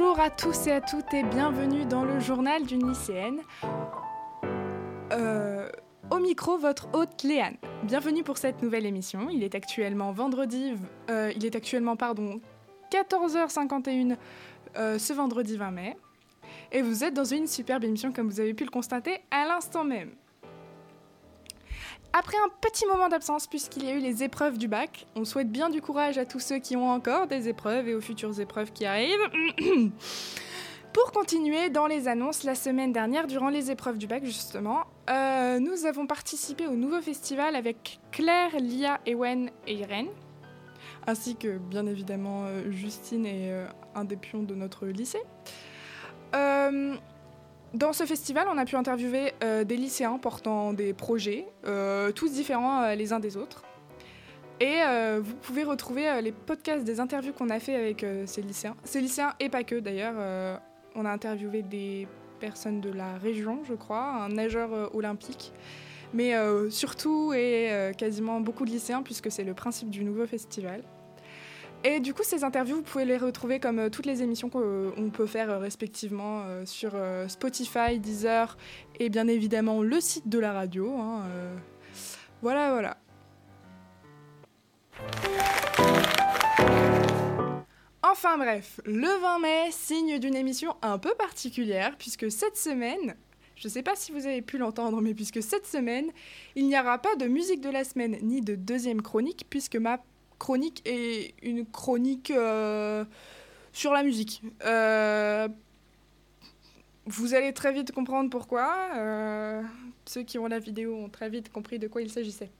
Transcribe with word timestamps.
Bonjour 0.00 0.18
à 0.18 0.30
tous 0.30 0.66
et 0.66 0.72
à 0.72 0.80
toutes 0.80 1.12
et 1.12 1.22
bienvenue 1.22 1.84
dans 1.84 2.06
le 2.06 2.20
journal 2.20 2.64
d'une 2.64 2.88
lycéenne. 2.88 3.40
Euh, 5.12 5.68
au 6.10 6.18
micro, 6.18 6.56
votre 6.56 6.88
hôte 6.94 7.22
Léane. 7.22 7.56
Bienvenue 7.82 8.22
pour 8.22 8.38
cette 8.38 8.62
nouvelle 8.62 8.86
émission. 8.86 9.28
Il 9.28 9.42
est 9.42 9.54
actuellement 9.54 10.10
vendredi, 10.12 10.72
euh, 11.10 11.30
il 11.36 11.44
est 11.44 11.54
actuellement 11.54 11.96
pardon 11.96 12.40
14h51 12.90 14.16
euh, 14.78 14.98
ce 14.98 15.12
vendredi 15.12 15.58
20 15.58 15.70
mai. 15.70 15.98
Et 16.72 16.80
vous 16.80 17.04
êtes 17.04 17.12
dans 17.12 17.24
une 17.24 17.46
superbe 17.46 17.84
émission 17.84 18.10
comme 18.10 18.30
vous 18.30 18.40
avez 18.40 18.54
pu 18.54 18.64
le 18.64 18.70
constater 18.70 19.18
à 19.30 19.46
l'instant 19.46 19.84
même. 19.84 20.12
Après 22.12 22.36
un 22.38 22.48
petit 22.60 22.86
moment 22.86 23.08
d'absence, 23.08 23.46
puisqu'il 23.46 23.84
y 23.84 23.88
a 23.88 23.94
eu 23.94 24.00
les 24.00 24.24
épreuves 24.24 24.58
du 24.58 24.66
bac, 24.66 25.06
on 25.14 25.24
souhaite 25.24 25.50
bien 25.50 25.70
du 25.70 25.80
courage 25.80 26.18
à 26.18 26.26
tous 26.26 26.40
ceux 26.40 26.58
qui 26.58 26.76
ont 26.76 26.90
encore 26.90 27.28
des 27.28 27.48
épreuves 27.48 27.88
et 27.88 27.94
aux 27.94 28.00
futures 28.00 28.40
épreuves 28.40 28.72
qui 28.72 28.84
arrivent. 28.84 29.30
Pour 30.92 31.12
continuer 31.12 31.70
dans 31.70 31.86
les 31.86 32.08
annonces, 32.08 32.42
la 32.42 32.56
semaine 32.56 32.92
dernière, 32.92 33.28
durant 33.28 33.48
les 33.48 33.70
épreuves 33.70 33.96
du 33.96 34.08
bac 34.08 34.24
justement, 34.24 34.86
euh, 35.08 35.60
nous 35.60 35.86
avons 35.86 36.08
participé 36.08 36.66
au 36.66 36.74
nouveau 36.74 37.00
festival 37.00 37.54
avec 37.54 38.00
Claire, 38.10 38.58
Lia, 38.58 38.98
Ewen 39.06 39.50
et 39.68 39.74
Irène, 39.74 40.08
ainsi 41.06 41.36
que 41.36 41.58
bien 41.58 41.86
évidemment 41.86 42.46
euh, 42.46 42.72
Justine 42.72 43.24
et 43.24 43.52
euh, 43.52 43.66
un 43.94 44.02
des 44.02 44.16
pions 44.16 44.42
de 44.42 44.56
notre 44.56 44.86
lycée. 44.86 45.22
Dans 47.74 47.92
ce 47.92 48.04
festival, 48.04 48.48
on 48.52 48.58
a 48.58 48.64
pu 48.64 48.74
interviewer 48.74 49.32
euh, 49.44 49.62
des 49.62 49.76
lycéens 49.76 50.18
portant 50.18 50.72
des 50.72 50.92
projets, 50.92 51.46
euh, 51.66 52.10
tous 52.10 52.32
différents 52.32 52.82
euh, 52.82 52.94
les 52.96 53.12
uns 53.12 53.20
des 53.20 53.36
autres. 53.36 53.62
Et 54.62 54.80
vous 55.22 55.36
pouvez 55.36 55.64
retrouver 55.64 56.20
les 56.20 56.32
podcasts 56.32 56.84
des 56.84 57.00
interviews 57.00 57.32
qu'on 57.32 57.48
a 57.48 57.58
fait 57.58 57.74
avec 57.74 58.04
ces 58.26 58.42
lycéens. 58.42 58.76
Ces 58.84 59.00
lycéens 59.00 59.32
et 59.40 59.48
pas 59.48 59.64
que 59.64 59.76
d'ailleurs. 59.76 60.60
on 60.94 61.06
a 61.06 61.10
interviewé 61.10 61.62
des 61.62 62.06
personnes 62.40 62.82
de 62.82 62.90
la 62.90 63.16
région, 63.16 63.60
je 63.66 63.72
crois, 63.72 64.04
un 64.04 64.28
nageur 64.28 64.94
olympique. 64.94 65.54
Mais 66.12 66.34
surtout 66.68 67.32
et 67.32 67.92
quasiment 67.96 68.42
beaucoup 68.42 68.66
de 68.66 68.70
lycéens 68.70 69.02
puisque 69.02 69.30
c'est 69.30 69.44
le 69.44 69.54
principe 69.54 69.88
du 69.88 70.04
nouveau 70.04 70.26
festival. 70.26 70.82
Et 71.82 72.00
du 72.00 72.12
coup, 72.12 72.22
ces 72.22 72.44
interviews, 72.44 72.76
vous 72.76 72.82
pouvez 72.82 73.06
les 73.06 73.16
retrouver 73.16 73.58
comme 73.58 73.78
euh, 73.78 73.88
toutes 73.88 74.04
les 74.04 74.22
émissions 74.22 74.50
qu'on 74.50 75.10
peut 75.10 75.24
faire 75.24 75.50
euh, 75.50 75.58
respectivement 75.58 76.42
euh, 76.44 76.66
sur 76.66 76.92
Spotify, 77.28 77.98
Deezer 77.98 78.58
et 78.98 79.08
bien 79.08 79.26
évidemment 79.28 79.82
le 79.82 79.98
site 80.00 80.28
de 80.28 80.38
la 80.38 80.52
radio. 80.52 80.94
Hein, 80.98 81.24
voilà, 82.42 82.70
voilà. 82.70 82.98
Enfin 88.02 88.36
bref, 88.36 88.80
le 88.84 89.20
20 89.20 89.38
mai, 89.38 89.70
signe 89.70 90.18
d'une 90.18 90.34
émission 90.34 90.76
un 90.82 90.98
peu 90.98 91.14
particulière, 91.14 91.96
puisque 91.96 92.30
cette 92.30 92.56
semaine, 92.58 93.14
je 93.56 93.68
ne 93.68 93.72
sais 93.72 93.82
pas 93.82 93.96
si 93.96 94.12
vous 94.12 94.26
avez 94.26 94.42
pu 94.42 94.58
l'entendre, 94.58 95.00
mais 95.00 95.14
puisque 95.14 95.42
cette 95.42 95.66
semaine, 95.66 96.10
il 96.56 96.66
n'y 96.66 96.78
aura 96.78 96.98
pas 96.98 97.14
de 97.16 97.26
musique 97.26 97.62
de 97.62 97.70
la 97.70 97.84
semaine 97.84 98.18
ni 98.20 98.42
de 98.42 98.54
deuxième 98.54 99.00
chronique, 99.00 99.46
puisque 99.48 99.76
ma 99.76 100.02
chronique 100.40 100.82
est 100.86 101.34
une 101.42 101.64
chronique 101.64 102.32
euh, 102.32 103.04
sur 103.72 103.92
la 103.92 104.02
musique. 104.02 104.42
Euh, 104.64 105.46
vous 107.06 107.34
allez 107.34 107.52
très 107.52 107.72
vite 107.72 107.92
comprendre 107.92 108.30
pourquoi. 108.30 108.88
Euh, 108.96 109.62
ceux 110.06 110.22
qui 110.22 110.38
ont 110.38 110.46
la 110.48 110.58
vidéo 110.58 110.96
ont 110.96 111.08
très 111.08 111.28
vite 111.28 111.52
compris 111.52 111.78
de 111.78 111.86
quoi 111.86 112.02
il 112.02 112.10
s'agissait. 112.10 112.50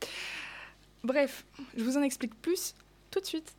Bref, 1.03 1.45
je 1.77 1.83
vous 1.83 1.97
en 1.97 2.03
explique 2.03 2.35
plus 2.41 2.75
tout 3.11 3.19
de 3.19 3.27
suite. 3.27 3.55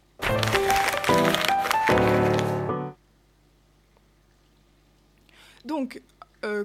Donc, 5.65 6.01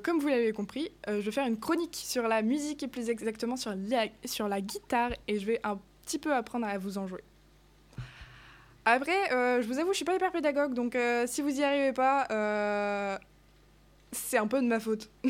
comme 0.03 0.19
vous 0.21 0.28
l'avez 0.28 0.53
compris, 0.53 0.91
je 1.06 1.21
vais 1.21 1.31
faire 1.31 1.47
une 1.47 1.59
chronique 1.59 1.97
sur 1.97 2.28
la 2.28 2.43
musique 2.43 2.83
et 2.83 2.88
plus 2.88 3.09
exactement 3.09 3.56
sur 3.56 3.75
la 3.75 4.61
guitare 4.61 5.12
et 5.27 5.38
je 5.38 5.47
vais 5.47 5.61
un 5.65 5.78
petit 6.05 6.19
peu 6.19 6.34
apprendre 6.34 6.67
à 6.67 6.77
vous 6.77 6.99
en 6.99 7.06
jouer. 7.06 7.23
Après, 8.88 9.32
euh, 9.32 9.60
je 9.60 9.66
vous 9.66 9.80
avoue, 9.80 9.91
je 9.91 9.97
suis 9.97 10.04
pas 10.04 10.14
hyper 10.14 10.30
pédagogue, 10.30 10.72
donc 10.72 10.94
euh, 10.94 11.26
si 11.26 11.42
vous 11.42 11.58
y 11.58 11.64
arrivez 11.64 11.92
pas, 11.92 12.24
euh, 12.30 13.19
c'est 14.12 14.38
un 14.38 14.47
peu 14.47 14.62
de 14.62 14.66
ma 14.69 14.78
faute. 14.78 15.10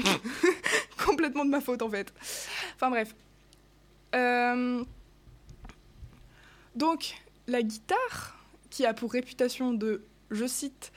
Complètement 1.06 1.46
de 1.46 1.50
ma 1.50 1.62
faute, 1.62 1.80
en 1.80 1.88
fait. 1.88 2.12
Enfin 2.74 2.90
bref. 2.90 3.14
Donc, 6.74 7.14
la 7.46 7.62
guitare, 7.62 8.38
qui 8.68 8.84
a 8.84 8.92
pour 8.92 9.10
réputation 9.10 9.72
de, 9.72 10.04
je 10.30 10.46
cite, 10.46 10.92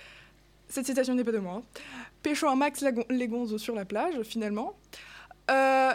cette 0.68 0.86
citation 0.86 1.16
n'est 1.16 1.24
pas 1.24 1.32
de 1.32 1.40
moi, 1.40 1.64
hein, 1.64 1.66
un 2.50 2.58
max 2.58 2.84
les 3.10 3.30
sur 3.58 3.74
la 3.74 3.86
plage, 3.86 4.22
finalement. 4.24 4.78
Euh... 5.50 5.94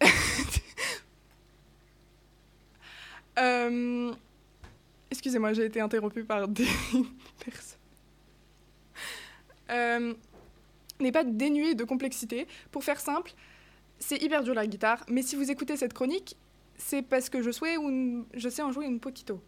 Excusez-moi, 5.18 5.52
j'ai 5.52 5.64
été 5.64 5.80
interrompue 5.80 6.22
par 6.22 6.46
des 6.46 6.64
personnes. 7.44 7.78
Euh, 9.68 10.14
n'est 11.00 11.10
pas 11.10 11.24
dénué 11.24 11.74
de 11.74 11.82
complexité. 11.82 12.46
Pour 12.70 12.84
faire 12.84 13.00
simple, 13.00 13.32
c'est 13.98 14.22
hyper 14.22 14.44
dur 14.44 14.54
la 14.54 14.68
guitare, 14.68 15.04
mais 15.08 15.22
si 15.22 15.34
vous 15.34 15.50
écoutez 15.50 15.76
cette 15.76 15.92
chronique, 15.92 16.36
c'est 16.76 17.02
parce 17.02 17.30
que 17.30 17.42
je, 17.42 17.50
sais, 17.50 17.74
un, 17.74 18.22
je 18.32 18.48
sais 18.48 18.62
en 18.62 18.70
jouer 18.70 18.86
une 18.86 19.00
poquito. 19.00 19.42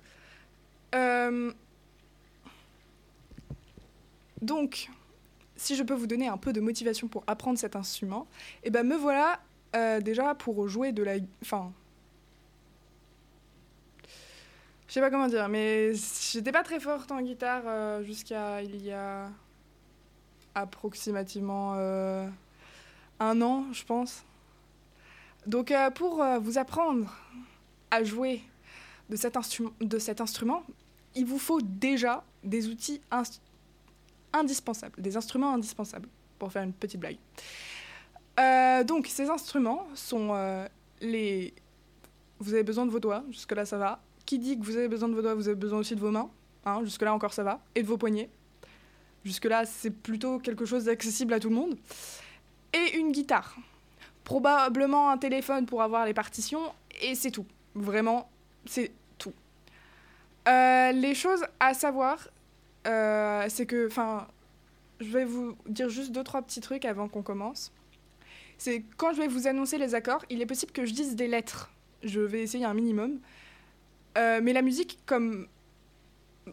Euh, 0.96 1.52
donc, 4.42 4.90
si 5.54 5.76
je 5.76 5.84
peux 5.84 5.94
vous 5.94 6.08
donner 6.08 6.26
un 6.26 6.36
peu 6.36 6.52
de 6.52 6.60
motivation 6.60 7.06
pour 7.06 7.22
apprendre 7.28 7.60
cet 7.60 7.76
instrument, 7.76 8.26
eh 8.64 8.70
ben 8.70 8.84
me 8.84 8.96
voilà 8.96 9.40
euh, 9.76 10.00
déjà 10.00 10.34
pour 10.34 10.66
jouer 10.66 10.90
de 10.90 11.04
la... 11.04 11.18
Enfin, 11.42 11.72
je 14.90 14.94
sais 14.94 15.00
pas 15.00 15.10
comment 15.10 15.28
dire, 15.28 15.48
mais 15.48 15.92
j'étais 16.32 16.50
pas 16.50 16.64
très 16.64 16.80
forte 16.80 17.12
en 17.12 17.22
guitare 17.22 17.62
euh, 17.64 18.02
jusqu'à 18.02 18.60
il 18.60 18.84
y 18.84 18.90
a 18.90 19.30
approximativement 20.52 21.74
euh, 21.76 22.28
un 23.20 23.40
an, 23.40 23.66
je 23.70 23.84
pense. 23.84 24.24
Donc 25.46 25.70
euh, 25.70 25.90
pour 25.90 26.24
vous 26.40 26.58
apprendre 26.58 27.08
à 27.92 28.02
jouer 28.02 28.42
de 29.08 29.14
cet, 29.14 29.38
de 29.80 29.98
cet 30.00 30.20
instrument, 30.20 30.64
il 31.14 31.24
vous 31.24 31.38
faut 31.38 31.60
déjà 31.60 32.24
des 32.42 32.66
outils 32.66 33.00
indispensables, 34.32 35.00
des 35.00 35.16
instruments 35.16 35.54
indispensables, 35.54 36.08
pour 36.36 36.50
faire 36.50 36.64
une 36.64 36.72
petite 36.72 36.98
blague. 36.98 37.18
donc 38.88 39.06
ces 39.06 39.30
instruments 39.30 39.86
sont 39.94 40.34
les... 41.00 41.54
Vous 42.40 42.54
avez 42.54 42.64
besoin 42.64 42.86
de 42.86 42.90
vos 42.90 42.98
doigts, 42.98 43.22
jusque-là 43.30 43.64
ça 43.64 43.78
va 43.78 44.00
qui 44.30 44.38
dit 44.38 44.56
que 44.56 44.64
vous 44.64 44.76
avez 44.76 44.86
besoin 44.86 45.08
de 45.08 45.14
vos 45.14 45.22
doigts, 45.22 45.34
vous 45.34 45.48
avez 45.48 45.56
besoin 45.56 45.80
aussi 45.80 45.96
de 45.96 46.00
vos 46.00 46.12
mains. 46.12 46.30
Hein, 46.64 46.82
Jusque-là 46.84 47.12
encore 47.12 47.32
ça 47.32 47.42
va. 47.42 47.60
Et 47.74 47.82
de 47.82 47.88
vos 47.88 47.96
poignets. 47.96 48.30
Jusque-là 49.24 49.66
c'est 49.66 49.90
plutôt 49.90 50.38
quelque 50.38 50.64
chose 50.64 50.84
d'accessible 50.84 51.32
à 51.32 51.40
tout 51.40 51.48
le 51.48 51.56
monde. 51.56 51.76
Et 52.72 52.96
une 52.96 53.10
guitare. 53.10 53.56
Probablement 54.22 55.10
un 55.10 55.18
téléphone 55.18 55.66
pour 55.66 55.82
avoir 55.82 56.06
les 56.06 56.14
partitions. 56.14 56.60
Et 57.02 57.16
c'est 57.16 57.32
tout. 57.32 57.46
Vraiment, 57.74 58.30
c'est 58.66 58.92
tout. 59.18 59.32
Euh, 60.46 60.92
les 60.92 61.16
choses 61.16 61.44
à 61.58 61.74
savoir, 61.74 62.28
euh, 62.86 63.46
c'est 63.48 63.66
que, 63.66 63.88
enfin, 63.88 64.28
je 65.00 65.10
vais 65.10 65.24
vous 65.24 65.56
dire 65.66 65.88
juste 65.88 66.12
deux, 66.12 66.22
trois 66.22 66.42
petits 66.42 66.60
trucs 66.60 66.84
avant 66.84 67.08
qu'on 67.08 67.22
commence. 67.22 67.72
C'est 68.58 68.84
quand 68.96 69.12
je 69.12 69.22
vais 69.22 69.28
vous 69.28 69.48
annoncer 69.48 69.76
les 69.76 69.96
accords, 69.96 70.24
il 70.30 70.40
est 70.40 70.46
possible 70.46 70.70
que 70.70 70.86
je 70.86 70.92
dise 70.92 71.16
des 71.16 71.26
lettres. 71.26 71.68
Je 72.04 72.20
vais 72.20 72.42
essayer 72.42 72.64
un 72.64 72.74
minimum. 72.74 73.18
Euh, 74.18 74.40
mais 74.42 74.52
la 74.52 74.62
musique, 74.62 74.98
comme 75.06 75.46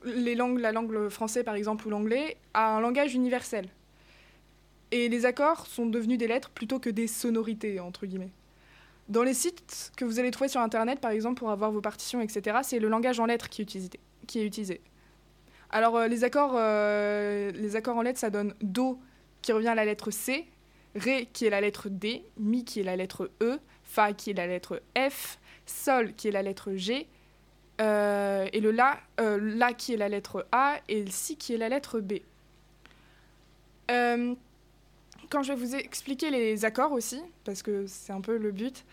la 0.03 0.71
langue 0.71 1.09
française 1.09 1.43
par 1.43 1.55
exemple 1.55 1.87
ou 1.87 1.89
l'anglais, 1.89 2.37
a 2.53 2.75
un 2.75 2.81
langage 2.81 3.15
universel. 3.15 3.67
Et 4.91 5.09
les 5.09 5.25
accords 5.25 5.67
sont 5.67 5.85
devenus 5.85 6.17
des 6.17 6.27
lettres 6.27 6.49
plutôt 6.49 6.79
que 6.79 6.89
des 6.89 7.07
sonorités, 7.07 7.79
entre 7.79 8.05
guillemets. 8.05 8.31
Dans 9.09 9.23
les 9.23 9.33
sites 9.33 9.91
que 9.97 10.05
vous 10.05 10.19
allez 10.19 10.31
trouver 10.31 10.49
sur 10.49 10.61
Internet, 10.61 10.99
par 10.99 11.11
exemple, 11.11 11.39
pour 11.39 11.49
avoir 11.49 11.71
vos 11.71 11.81
partitions, 11.81 12.21
etc., 12.21 12.59
c'est 12.63 12.79
le 12.79 12.89
langage 12.89 13.19
en 13.19 13.25
lettres 13.25 13.49
qui 13.49 13.61
est 13.61 14.45
utilisé. 14.45 14.81
Alors, 15.69 15.97
euh, 15.97 16.07
euh, 16.07 17.51
les 17.51 17.75
accords 17.75 17.97
en 17.97 18.01
lettres, 18.01 18.19
ça 18.19 18.29
donne 18.29 18.53
Do, 18.61 18.99
qui 19.41 19.51
revient 19.51 19.69
à 19.69 19.75
la 19.75 19.85
lettre 19.85 20.11
C, 20.11 20.45
Ré, 20.95 21.27
qui 21.31 21.45
est 21.45 21.49
la 21.49 21.61
lettre 21.61 21.89
D, 21.89 22.23
Mi, 22.37 22.63
qui 22.63 22.79
est 22.79 22.83
la 22.83 22.95
lettre 22.95 23.29
E, 23.41 23.59
Fa, 23.83 24.13
qui 24.13 24.31
est 24.31 24.33
la 24.33 24.47
lettre 24.47 24.81
F, 24.97 25.39
Sol, 25.65 26.13
qui 26.13 26.29
est 26.29 26.31
la 26.31 26.41
lettre 26.41 26.73
G, 26.73 27.07
euh, 27.79 28.47
et 28.51 28.59
le 28.59 28.71
La, 28.71 28.99
euh, 29.19 29.39
La 29.41 29.73
qui 29.73 29.93
est 29.93 29.97
la 29.97 30.09
lettre 30.09 30.47
A, 30.51 30.77
et 30.87 31.03
le 31.03 31.11
Si 31.11 31.37
qui 31.37 31.53
est 31.53 31.57
la 31.57 31.69
lettre 31.69 31.99
B. 31.99 32.13
Euh, 33.91 34.35
quand 35.29 35.43
je 35.43 35.53
vais 35.53 35.59
vous 35.59 35.75
expliquer 35.75 36.29
les 36.31 36.65
accords 36.65 36.91
aussi, 36.91 37.21
parce 37.43 37.61
que 37.61 37.85
c'est 37.87 38.13
un 38.13 38.21
peu 38.21 38.37
le 38.37 38.51
but 38.51 38.85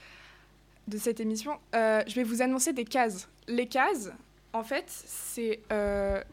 de 0.89 0.99
cette 0.99 1.21
émission, 1.21 1.59
je 1.73 2.15
vais 2.15 2.25
vous 2.25 2.43
annoncer 2.43 2.73
des 2.73 2.85
cases. 2.85 3.29
Les 3.49 3.67
cases, 3.67 4.11
en 4.53 4.63
fait, 4.63 4.85
c'est 4.89 5.61
la, 5.69 6.25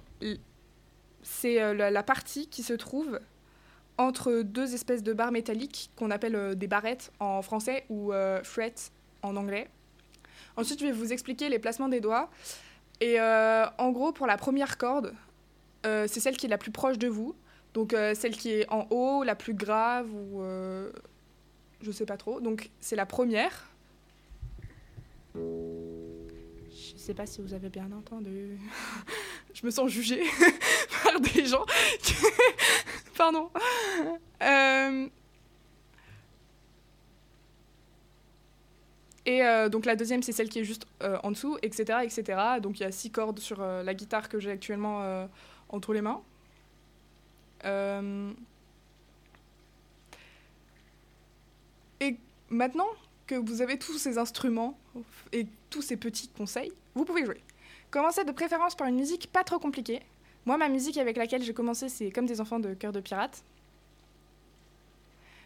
la 1.92 2.04
partie 2.04 2.48
qui 2.48 2.64
se 2.64 2.74
trouve 2.74 3.20
entre 3.98 4.42
deux 4.42 4.74
espèces 4.74 5.04
de 5.04 5.14
barres 5.14 5.32
métalliques 5.32 5.92
qu'on 5.96 6.12
appelle 6.12 6.56
des 6.56 6.68
barrettes 6.68 7.12
en 7.20 7.42
français 7.42 7.86
ou 7.90 8.12
frets 8.44 8.74
en 9.22 9.36
anglais. 9.36 9.70
Ensuite, 10.58 10.80
je 10.80 10.86
vais 10.86 10.92
vous 10.92 11.14
expliquer 11.14 11.50
les 11.50 11.60
placements 11.60 11.90
des 11.90 12.02
doigts. 12.02 12.30
Et 13.02 13.20
euh, 13.20 13.66
en 13.78 13.92
gros, 13.92 14.12
pour 14.12 14.28
la 14.28 14.38
première 14.38 14.78
corde, 14.78 15.14
euh, 15.86 16.06
c'est 16.08 16.20
celle 16.20 16.38
qui 16.38 16.46
est 16.46 16.50
la 16.50 16.60
plus 16.60 16.72
proche 16.72 16.98
de 17.00 17.08
vous. 17.08 17.36
Donc 17.74 17.94
euh, 17.94 18.14
celle 18.14 18.36
qui 18.36 18.52
est 18.52 18.70
en 18.70 18.86
haut, 18.92 19.24
la 19.24 19.36
plus 19.36 19.54
grave 19.54 20.08
ou 20.14 20.44
je 21.82 21.92
sais 21.92 22.06
pas 22.06 22.18
trop. 22.18 22.40
Donc 22.40 22.70
c'est 22.80 22.96
la 22.96 23.08
première. 23.08 23.68
Je 25.34 26.98
sais 26.98 27.14
pas 27.16 27.26
si 27.26 27.42
vous 27.42 27.54
avez 27.54 27.70
bien 27.70 27.92
entendu. 27.92 28.60
je 29.54 29.66
me 29.66 29.72
sens 29.72 29.90
jugée 29.90 30.24
par 31.04 31.20
des 31.20 31.46
gens. 31.46 31.66
Pardon. 33.18 33.50
Et 39.26 39.44
euh, 39.44 39.70
donc 39.70 39.86
la 39.86 39.96
deuxième, 39.96 40.24
c'est 40.24 40.32
celle 40.32 40.50
qui 40.50 40.60
est 40.60 40.64
juste 40.64 40.88
euh, 41.04 41.18
en 41.24 41.32
dessous, 41.32 41.58
etc., 41.62 42.00
etc. 42.04 42.40
Donc 42.62 42.80
il 42.80 42.84
y 42.84 42.86
a 42.86 42.92
six 42.92 43.12
cordes 43.12 43.40
sur 43.40 43.62
euh, 43.62 43.84
la 43.84 43.94
guitare 43.94 44.30
que 44.30 44.40
j'ai 44.40 44.52
actuellement 44.52 45.28
entre 45.70 45.94
les 45.94 46.02
mains. 46.02 46.22
Et 52.00 52.18
maintenant 52.50 52.88
que 53.28 53.36
vous 53.36 53.62
avez 53.62 53.78
tous 53.78 54.00
ces 54.00 54.18
instruments 54.18 54.78
et 55.32 55.46
tous 55.70 55.84
ces 55.84 55.98
petits 55.98 56.28
conseils, 56.30 56.74
vous 56.96 57.06
pouvez 57.06 57.24
jouer. 57.24 57.40
Commencez 57.92 58.24
de 58.24 58.32
préférence 58.32 58.74
par 58.74 58.88
une 58.88 58.96
musique 58.96 59.32
pas 59.32 59.44
trop 59.44 59.60
compliquée. 59.60 60.02
Moi, 60.48 60.58
ma 60.58 60.70
musique 60.70 60.98
avec 60.98 61.18
laquelle 61.18 61.44
j'ai 61.44 61.54
commencé, 61.54 61.88
c'est 61.90 62.10
Comme 62.10 62.26
des 62.26 62.42
enfants 62.42 62.60
de 62.60 62.74
cœur 62.74 62.92
de 62.92 63.00
pirate. 63.00 63.44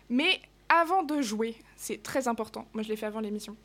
Mais 0.10 0.40
avant 0.70 1.04
de 1.04 1.22
jouer, 1.22 1.56
c'est 1.76 2.02
très 2.02 2.28
important. 2.28 2.66
Moi, 2.74 2.84
je 2.84 2.90
l'ai 2.90 2.96
fait 2.96 3.06
avant 3.06 3.20
l'émission. 3.20 3.56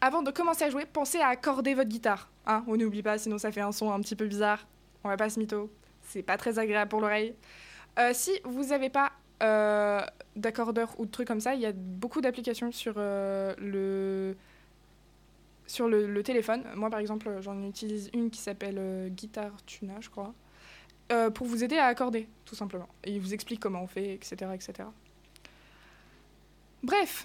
Avant 0.00 0.22
de 0.22 0.30
commencer 0.30 0.64
à 0.64 0.70
jouer, 0.70 0.84
pensez 0.84 1.18
à 1.18 1.28
accorder 1.28 1.74
votre 1.74 1.88
guitare. 1.88 2.30
Hein 2.46 2.64
on 2.66 2.76
n'oublie 2.76 3.02
pas, 3.02 3.16
sinon 3.16 3.38
ça 3.38 3.50
fait 3.50 3.62
un 3.62 3.72
son 3.72 3.90
un 3.90 4.00
petit 4.00 4.16
peu 4.16 4.26
bizarre. 4.26 4.66
On 5.02 5.08
va 5.08 5.16
pas 5.16 5.30
se 5.30 5.38
mytho. 5.38 5.70
C'est 6.02 6.22
pas 6.22 6.36
très 6.36 6.58
agréable 6.58 6.90
pour 6.90 7.00
l'oreille. 7.00 7.34
Euh, 7.98 8.10
si 8.12 8.32
vous 8.44 8.66
n'avez 8.66 8.90
pas 8.90 9.12
euh, 9.42 10.00
d'accordeur 10.36 10.94
ou 10.98 11.06
de 11.06 11.10
trucs 11.10 11.28
comme 11.28 11.40
ça, 11.40 11.54
il 11.54 11.60
y 11.60 11.66
a 11.66 11.72
beaucoup 11.72 12.20
d'applications 12.20 12.70
sur 12.72 12.94
euh, 12.96 13.54
le 13.58 14.36
sur 15.66 15.88
le, 15.88 16.22
téléphone. 16.22 16.62
Moi, 16.74 16.90
par 16.90 17.00
exemple, 17.00 17.38
j'en 17.40 17.62
utilise 17.62 18.10
une 18.12 18.28
qui 18.28 18.40
s'appelle 18.40 19.08
Guitar 19.08 19.50
Tuna, 19.64 19.94
je 20.00 20.10
crois, 20.10 20.34
pour 21.32 21.46
vous 21.46 21.64
aider 21.64 21.78
à 21.78 21.86
accorder, 21.86 22.28
tout 22.44 22.54
simplement. 22.54 22.88
Il 23.06 23.18
vous 23.18 23.32
explique 23.32 23.60
comment 23.60 23.82
on 23.82 23.86
fait, 23.86 24.12
etc., 24.12 24.50
etc. 24.52 24.88
Bref, 26.84 27.24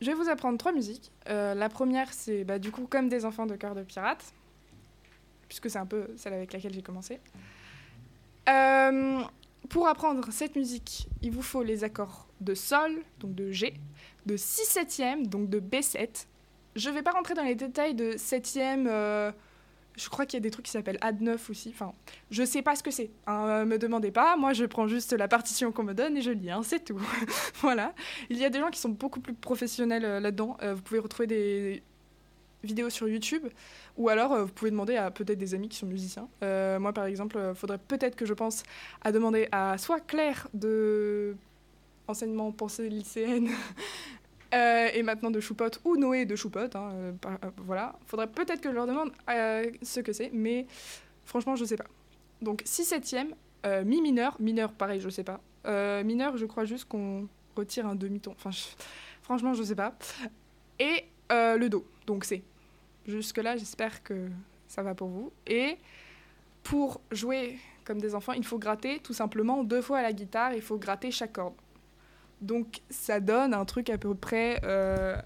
je 0.00 0.06
vais 0.06 0.14
vous 0.14 0.28
apprendre 0.28 0.58
trois 0.58 0.72
musiques. 0.72 1.12
Euh, 1.28 1.54
la 1.54 1.68
première, 1.68 2.12
c'est 2.12 2.42
bah, 2.42 2.58
du 2.58 2.72
coup 2.72 2.88
comme 2.88 3.08
des 3.08 3.24
enfants 3.24 3.46
de 3.46 3.54
cœur 3.54 3.76
de 3.76 3.84
pirate, 3.84 4.34
puisque 5.48 5.70
c'est 5.70 5.78
un 5.78 5.86
peu 5.86 6.08
celle 6.16 6.32
avec 6.32 6.52
laquelle 6.52 6.74
j'ai 6.74 6.82
commencé. 6.82 7.20
Euh, 8.48 9.20
pour 9.68 9.86
apprendre 9.86 10.32
cette 10.32 10.56
musique, 10.56 11.06
il 11.22 11.30
vous 11.30 11.42
faut 11.42 11.62
les 11.62 11.84
accords 11.84 12.26
de 12.40 12.54
Sol, 12.54 13.04
donc 13.20 13.36
de 13.36 13.52
G, 13.52 13.72
de 14.26 14.36
6 14.36 14.64
septièmes, 14.64 15.28
donc 15.28 15.48
de 15.48 15.60
B7. 15.60 16.26
Je 16.74 16.90
vais 16.90 17.02
pas 17.02 17.12
rentrer 17.12 17.34
dans 17.34 17.44
les 17.44 17.54
détails 17.54 17.94
de 17.94 18.16
septième. 18.16 18.88
Euh, 19.96 20.00
je 20.02 20.08
crois 20.08 20.26
qu'il 20.26 20.36
y 20.36 20.40
a 20.40 20.42
des 20.42 20.50
trucs 20.50 20.66
qui 20.66 20.72
s'appellent 20.72 20.98
Ad 21.00 21.20
9 21.20 21.50
aussi. 21.50 21.70
Enfin, 21.70 21.92
je 22.30 22.44
sais 22.44 22.62
pas 22.62 22.76
ce 22.76 22.82
que 22.82 22.90
c'est. 22.90 23.10
Hein, 23.26 23.64
me 23.64 23.78
demandez 23.78 24.10
pas. 24.10 24.36
Moi, 24.36 24.52
je 24.52 24.64
prends 24.64 24.86
juste 24.88 25.12
la 25.12 25.28
partition 25.28 25.72
qu'on 25.72 25.84
me 25.84 25.94
donne 25.94 26.16
et 26.16 26.22
je 26.22 26.30
lis. 26.30 26.50
hein, 26.50 26.60
c'est 26.62 26.84
tout. 26.84 27.00
voilà. 27.60 27.94
Il 28.30 28.38
y 28.38 28.44
a 28.44 28.50
des 28.50 28.60
gens 28.60 28.70
qui 28.70 28.80
sont 28.80 28.90
beaucoup 28.90 29.20
plus 29.20 29.34
professionnels 29.34 30.04
euh, 30.04 30.20
là-dedans. 30.20 30.56
Euh, 30.62 30.74
vous 30.74 30.82
pouvez 30.82 31.00
retrouver 31.00 31.26
des 31.26 31.82
vidéos 32.62 32.90
sur 32.90 33.08
YouTube 33.08 33.44
ou 33.96 34.08
alors 34.08 34.32
euh, 34.32 34.44
vous 34.44 34.52
pouvez 34.52 34.70
demander 34.70 34.96
à 34.96 35.10
peut-être 35.10 35.38
des 35.38 35.54
amis 35.54 35.68
qui 35.68 35.78
sont 35.78 35.86
musiciens. 35.86 36.28
Euh, 36.42 36.78
moi, 36.78 36.92
par 36.92 37.06
exemple, 37.06 37.38
il 37.50 37.54
faudrait 37.54 37.78
peut-être 37.78 38.16
que 38.16 38.26
je 38.26 38.34
pense 38.34 38.62
à 39.02 39.12
demander 39.12 39.48
à 39.52 39.78
soit 39.78 40.00
Claire 40.00 40.48
de 40.52 41.36
enseignement 42.08 42.52
pensée 42.52 42.88
lycéenne 42.88 43.48
euh, 44.56 44.88
et 44.94 45.02
maintenant 45.02 45.30
de 45.30 45.38
Choupote 45.40 45.80
ou 45.84 45.96
Noé 45.96 46.24
de 46.24 46.34
Choupote. 46.34 46.74
hein, 46.76 46.90
euh, 46.94 47.12
euh, 47.26 47.50
voilà. 47.58 47.94
faudrait 48.06 48.26
peut-être 48.26 48.60
que 48.60 48.70
je 48.70 48.74
leur 48.74 48.86
demande 48.86 49.12
ce 49.82 50.00
que 50.00 50.12
c'est, 50.12 50.30
mais 50.32 50.66
franchement, 51.24 51.54
je 51.56 51.64
sais 51.64 51.76
pas. 51.76 51.86
Donc, 52.42 52.62
6 52.64 52.84
septième, 52.84 53.34
mi 53.84 54.00
mineur, 54.00 54.36
mineur, 54.40 54.72
pareil, 54.72 55.00
je 55.00 55.08
sais 55.08 55.24
pas. 55.24 55.40
Mineur, 56.02 56.36
je 56.36 56.46
crois 56.46 56.64
juste 56.64 56.86
qu'on 56.88 57.28
retire 57.56 57.86
un 57.86 57.94
demi-ton. 57.94 58.32
Enfin, 58.32 58.50
je- 58.50 58.64
franchement, 59.22 59.52
sais 59.64 59.74
pas. 59.74 59.94
Et 60.78 61.04
le 61.30 61.68
do, 61.68 61.84
donc 62.06 62.24
C. 62.24 62.42
Jusque-là, 63.06 63.56
j'espère 63.56 64.02
que 64.02 64.28
ça 64.68 64.82
va 64.82 64.94
pour 64.94 65.08
vous. 65.08 65.32
Et 65.46 65.76
pour 66.62 67.00
jouer 67.12 67.58
comme 67.84 68.00
des 68.00 68.14
enfants, 68.14 68.32
il 68.32 68.44
faut 68.44 68.58
gratter 68.58 68.98
tout 68.98 69.12
simplement 69.12 69.62
deux 69.64 69.80
fois 69.80 69.98
à 69.98 70.02
la 70.02 70.12
guitare, 70.12 70.52
il 70.54 70.60
faut 70.62 70.76
gratter 70.76 71.10
chaque 71.12 71.32
corde. 71.32 71.54
Donc 72.40 72.80
ça 72.90 73.20
donne 73.20 73.54
un 73.54 73.64
truc 73.64 73.90
à 73.90 73.98
peu 73.98 74.14
près... 74.14 74.60
euh, 74.64 75.16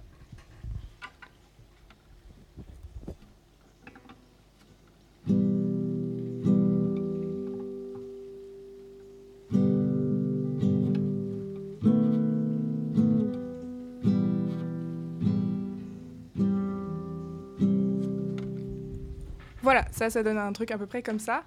Voilà, 19.62 19.84
ça, 19.92 20.10
ça 20.10 20.22
donne 20.22 20.38
un 20.38 20.52
truc 20.52 20.70
à 20.70 20.78
peu 20.78 20.86
près 20.86 21.02
comme 21.02 21.18
ça. 21.18 21.44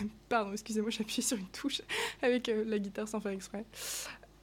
Pardon, 0.28 0.52
excusez-moi, 0.52 0.90
j'ai 0.90 1.02
appuyé 1.02 1.22
sur 1.22 1.36
une 1.36 1.48
touche 1.48 1.82
avec 2.22 2.48
euh, 2.48 2.64
la 2.66 2.78
guitare 2.78 3.08
sans 3.08 3.20
faire 3.20 3.32
exprès. 3.32 3.64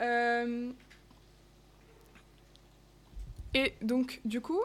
Euh, 0.01 0.71
Et 3.53 3.73
donc, 3.81 4.19
du 4.25 4.41
coup, 4.41 4.61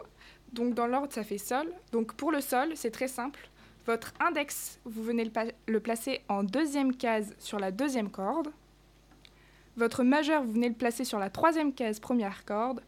donc 0.53 0.73
dans 0.73 0.87
l'ordre, 0.87 1.13
ça 1.13 1.23
fait 1.23 1.37
sol. 1.37 1.71
Donc 1.91 2.13
pour 2.13 2.31
le 2.31 2.41
sol, 2.41 2.71
c'est 2.75 2.91
très 2.91 3.07
simple. 3.07 3.39
Votre 3.85 4.13
index, 4.19 4.79
vous 4.85 5.03
venez 5.03 5.31
le 5.67 5.79
placer 5.79 6.21
en 6.27 6.43
deuxième 6.43 6.95
case 6.95 7.33
sur 7.39 7.59
la 7.59 7.71
deuxième 7.71 8.09
corde. 8.09 8.49
Votre 9.77 10.03
majeur, 10.03 10.43
vous 10.43 10.53
venez 10.53 10.69
le 10.69 10.75
placer 10.75 11.05
sur 11.05 11.19
la 11.19 11.29
troisième 11.29 11.73
case, 11.73 11.99
première 11.99 12.45
corde. 12.45 12.81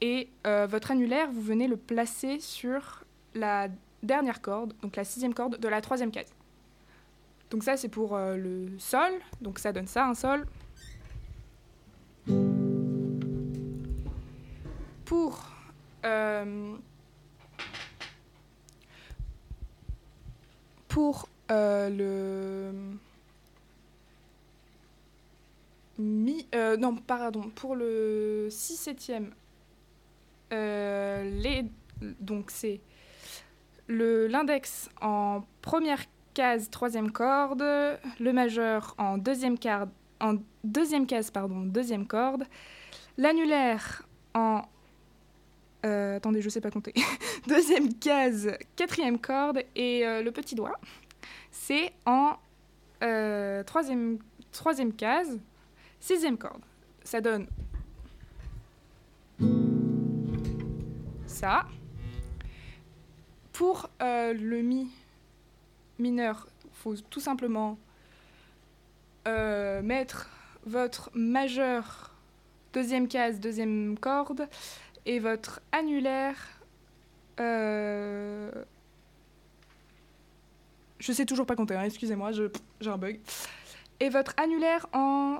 Et 0.00 0.28
euh, 0.46 0.66
votre 0.66 0.90
annulaire, 0.90 1.30
vous 1.30 1.40
venez 1.40 1.66
le 1.66 1.76
placer 1.76 2.38
sur 2.40 3.04
la 3.34 3.68
dernière 4.02 4.40
corde, 4.40 4.74
donc 4.82 4.94
la 4.94 5.04
sixième 5.04 5.34
corde 5.34 5.58
de 5.58 5.68
la 5.68 5.80
troisième 5.80 6.12
case. 6.12 6.32
Donc 7.50 7.64
ça, 7.64 7.76
c'est 7.76 7.88
pour 7.88 8.14
euh, 8.14 8.36
le 8.36 8.78
sol. 8.78 9.12
Donc 9.40 9.58
ça 9.58 9.72
donne 9.72 9.86
ça, 9.86 10.06
un 10.06 10.14
sol. 10.14 10.46
Pour 15.04 15.50
euh, 16.04 16.74
pour 20.88 21.28
euh, 21.50 21.88
le 21.88 22.72
mi 25.98 26.46
non 26.78 26.94
pardon 26.94 27.48
pour 27.54 27.74
le 27.74 28.48
6 28.50 28.76
septième 28.76 29.32
les 30.50 31.64
donc 32.20 32.50
c'est 32.50 32.80
l'index 33.88 34.90
en 35.00 35.42
première 35.62 36.04
case 36.38 36.70
troisième 36.70 37.10
corde 37.10 37.64
le 38.20 38.32
majeur 38.32 38.94
en 38.96 39.18
deuxième 39.18 39.58
carte 39.58 39.88
en 40.20 40.34
deuxième 40.62 41.04
case 41.04 41.32
pardon 41.32 41.62
deuxième 41.62 42.06
corde 42.06 42.44
l'annulaire 43.16 44.06
en 44.34 44.62
euh, 45.84 46.16
attendez, 46.16 46.42
je 46.42 46.48
sais 46.48 46.60
pas 46.60 46.72
compter. 46.72 46.92
Deuxième 47.46 47.94
case, 47.94 48.50
quatrième 48.74 49.16
corde 49.16 49.62
et 49.76 50.04
euh, 50.04 50.24
le 50.24 50.32
petit 50.32 50.56
doigt, 50.56 50.76
c'est 51.52 51.92
en 52.04 52.36
euh, 53.04 53.62
troisième, 53.62 54.18
troisième 54.50 54.92
case, 54.92 55.38
sixième 56.00 56.36
corde. 56.36 56.62
Ça 57.04 57.20
donne 57.20 57.46
ça. 61.26 61.64
Pour 63.52 63.88
euh, 64.02 64.32
le 64.34 64.62
mi 64.62 64.90
mineur, 65.98 66.46
il 66.64 66.70
faut 66.72 66.94
tout 67.10 67.20
simplement 67.20 67.78
euh, 69.26 69.82
mettre 69.82 70.28
votre 70.66 71.10
majeur, 71.14 72.14
deuxième 72.72 73.08
case, 73.08 73.40
deuxième 73.40 73.98
corde, 73.98 74.48
et 75.06 75.18
votre 75.18 75.60
annulaire. 75.72 76.36
euh, 77.40 78.50
Je 80.98 81.12
sais 81.12 81.24
toujours 81.24 81.46
pas 81.46 81.56
compter, 81.56 81.74
hein, 81.76 81.84
excusez-moi, 81.84 82.32
j'ai 82.32 82.50
un 82.90 82.98
bug. 82.98 83.20
Et 84.00 84.10
votre 84.10 84.32
annulaire 84.36 84.86
en 84.92 85.38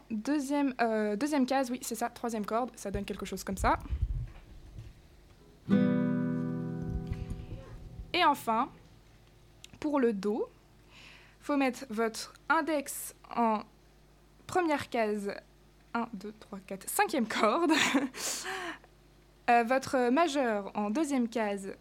euh, 0.81 1.17
deuxième 1.17 1.47
case, 1.47 1.71
oui, 1.71 1.79
c'est 1.83 1.95
ça, 1.95 2.09
troisième 2.09 2.45
corde, 2.45 2.71
ça 2.75 2.91
donne 2.91 3.05
quelque 3.05 3.27
chose 3.27 3.45
comme 3.45 3.57
ça. 3.57 3.79
Et 8.13 8.25
enfin, 8.25 8.69
pour 9.81 10.01
le 10.01 10.13
Do, 10.13 10.49
faut 11.41 11.57
mettre 11.57 11.87
votre 11.91 12.35
index 12.49 13.15
en 13.35 13.63
première 14.47 14.89
case, 14.89 15.33
1, 15.95 16.09
2, 16.15 16.33
3, 16.41 16.59
4, 16.67 16.89
cinquième 16.89 17.27
corde. 17.27 17.73
Euh, 19.51 19.65
votre 19.65 20.11
majeur 20.11 20.71
en 20.75 20.91
deuxième 20.91 21.27
case, 21.27 21.73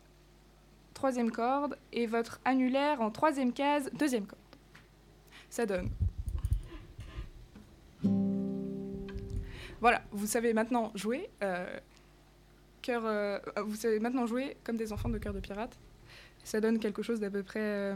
troisième 0.94 1.32
corde. 1.32 1.78
Et 1.92 2.08
votre 2.08 2.40
annulaire 2.46 3.02
en 3.02 3.12
troisième 3.12 3.52
case, 3.52 3.90
deuxième 3.92 4.26
corde. 4.26 4.40
Ça 5.50 5.66
donne. 5.66 5.90
Voilà, 9.82 10.02
vous 10.12 10.28
savez 10.28 10.54
maintenant 10.54 10.92
jouer. 10.96 11.30
euh, 11.44 11.80
euh, 12.90 13.40
vous 13.66 13.76
savez 13.76 14.00
maintenant 14.00 14.26
jouer 14.26 14.56
comme 14.64 14.78
des 14.78 14.94
enfants 14.94 15.10
de 15.10 15.18
cœur 15.18 15.34
de 15.34 15.42
pirate. 15.42 15.78
Ça 16.48 16.62
donne 16.62 16.80
quelque 16.80 17.02
chose 17.02 17.20
d'à 17.20 17.30
peu 17.30 17.44
près. 17.44 17.60
euh, 17.60 17.96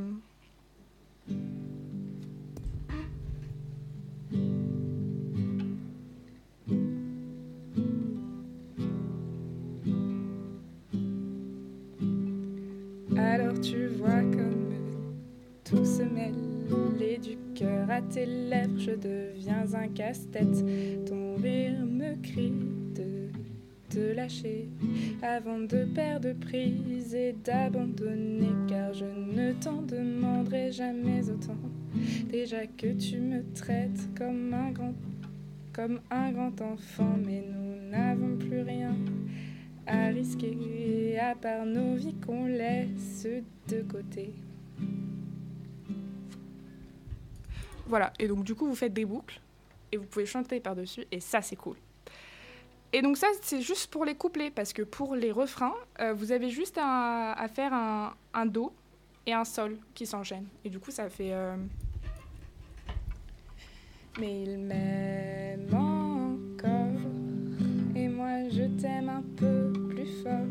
Alors 13.18 13.58
tu 13.62 13.88
vois 13.88 14.20
comme 14.20 14.74
tout 15.64 15.86
se 15.86 16.04
mêle 16.04 16.36
du 17.22 17.38
cœur 17.56 17.90
à 17.90 18.02
tes 18.02 18.26
lèvres, 18.26 18.78
je 18.78 18.92
deviens 18.92 19.74
un 19.74 19.88
casse-tête. 19.88 20.66
Ton 21.06 21.36
rire 21.36 21.86
me 21.86 22.22
crie 22.22 22.54
te 23.92 24.14
lâcher 24.14 24.70
avant 25.22 25.60
de 25.60 25.84
perdre 25.84 26.32
prise 26.34 27.14
et 27.14 27.34
d'abandonner, 27.34 28.54
car 28.70 28.94
je 28.94 29.06
ne 29.06 29.52
t'en 29.54 29.82
demanderai 29.82 30.72
jamais 30.72 31.30
autant. 31.30 31.58
Déjà 32.30 32.66
que 32.66 32.94
tu 32.94 33.20
me 33.20 33.44
traites 33.54 34.08
comme 34.18 34.54
un 34.54 34.72
grand, 34.72 34.94
comme 35.74 36.00
un 36.10 36.32
grand 36.32 36.62
enfant, 36.62 37.18
mais 37.26 37.44
nous 37.46 37.90
n'avons 37.90 38.38
plus 38.38 38.62
rien 38.62 38.96
à 39.86 40.08
risquer 40.08 41.20
à 41.20 41.36
part 41.36 41.66
nos 41.66 41.96
vies 41.96 42.16
qu'on 42.16 42.46
laisse 42.46 43.28
de 43.68 43.82
côté. 43.82 44.34
Voilà, 47.88 48.14
et 48.20 48.28
donc 48.30 48.46
du 48.46 48.56
coup 48.56 48.68
vous 48.68 48.76
faites 48.76 48.94
des 48.94 49.04
boucles 49.04 49.42
et 49.92 49.98
vous 49.98 50.06
pouvez 50.06 50.26
chanter 50.26 50.62
par-dessus 50.62 51.04
et 51.12 51.20
ça 51.20 51.42
c'est 51.42 51.58
cool. 51.58 51.76
Et 52.94 53.02
donc 53.02 53.18
ça 53.18 53.28
c'est 53.42 53.62
juste 53.62 53.90
pour 53.90 54.04
les 54.04 54.16
couplets 54.16 54.52
parce 54.52 54.74
que 54.74 54.82
pour 54.82 55.16
les 55.16 55.32
refrains 55.32 55.74
euh, 56.02 56.14
vous 56.14 56.32
avez 56.32 56.50
juste 56.50 56.78
à, 56.82 57.48
faire 57.54 57.74
un, 57.74 58.14
un 58.34 58.46
do 58.46 58.74
et 59.26 59.34
un 59.34 59.46
sol 59.46 59.78
qui 59.94 60.06
s'enchaînent. 60.06 60.48
Et 60.66 60.70
du 60.70 60.80
coup 60.80 60.92
ça 60.92 61.10
fait 61.10 61.32
euh, 61.32 61.56
mais 64.20 64.44
il 64.44 64.58
m'aime 64.58 65.74
encore 65.74 67.00
et 67.96 68.10
moi 68.10 68.50
je 68.50 68.64
t'aime 68.82 69.10
un 69.10 69.24
peu 69.38 69.72
plus 69.90 70.22
fort. 70.22 70.46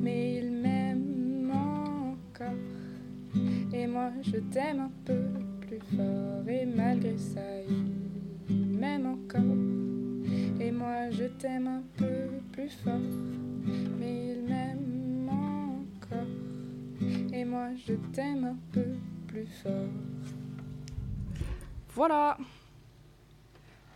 Mais 0.00 0.38
il 0.38 0.50
m'aime 0.50 1.52
encore 1.52 2.48
et 3.72 3.86
moi 3.86 4.10
je 4.22 4.38
t'aime 4.38 4.80
un 4.80 4.90
peu 5.04 5.20
plus 5.60 5.78
fort. 5.96 6.48
Et 6.48 6.66
malgré 6.66 7.16
ça 7.16 7.40
il 8.48 8.66
m'aime 8.66 9.06
encore 9.06 9.87
et 10.60 10.70
moi 10.70 11.10
je 11.10 11.24
t'aime 11.24 11.66
un 11.68 11.82
peu 11.96 12.28
plus 12.52 12.70
fort 12.82 12.98
mais 13.98 14.32
il 14.32 14.42
m'aime 14.42 15.28
encore 15.30 16.18
et 17.32 17.44
moi 17.44 17.68
je 17.86 17.94
t'aime 18.12 18.44
un 18.44 18.56
peu 18.72 18.86
plus 19.26 19.46
fort 19.62 19.88
voilà 21.94 22.36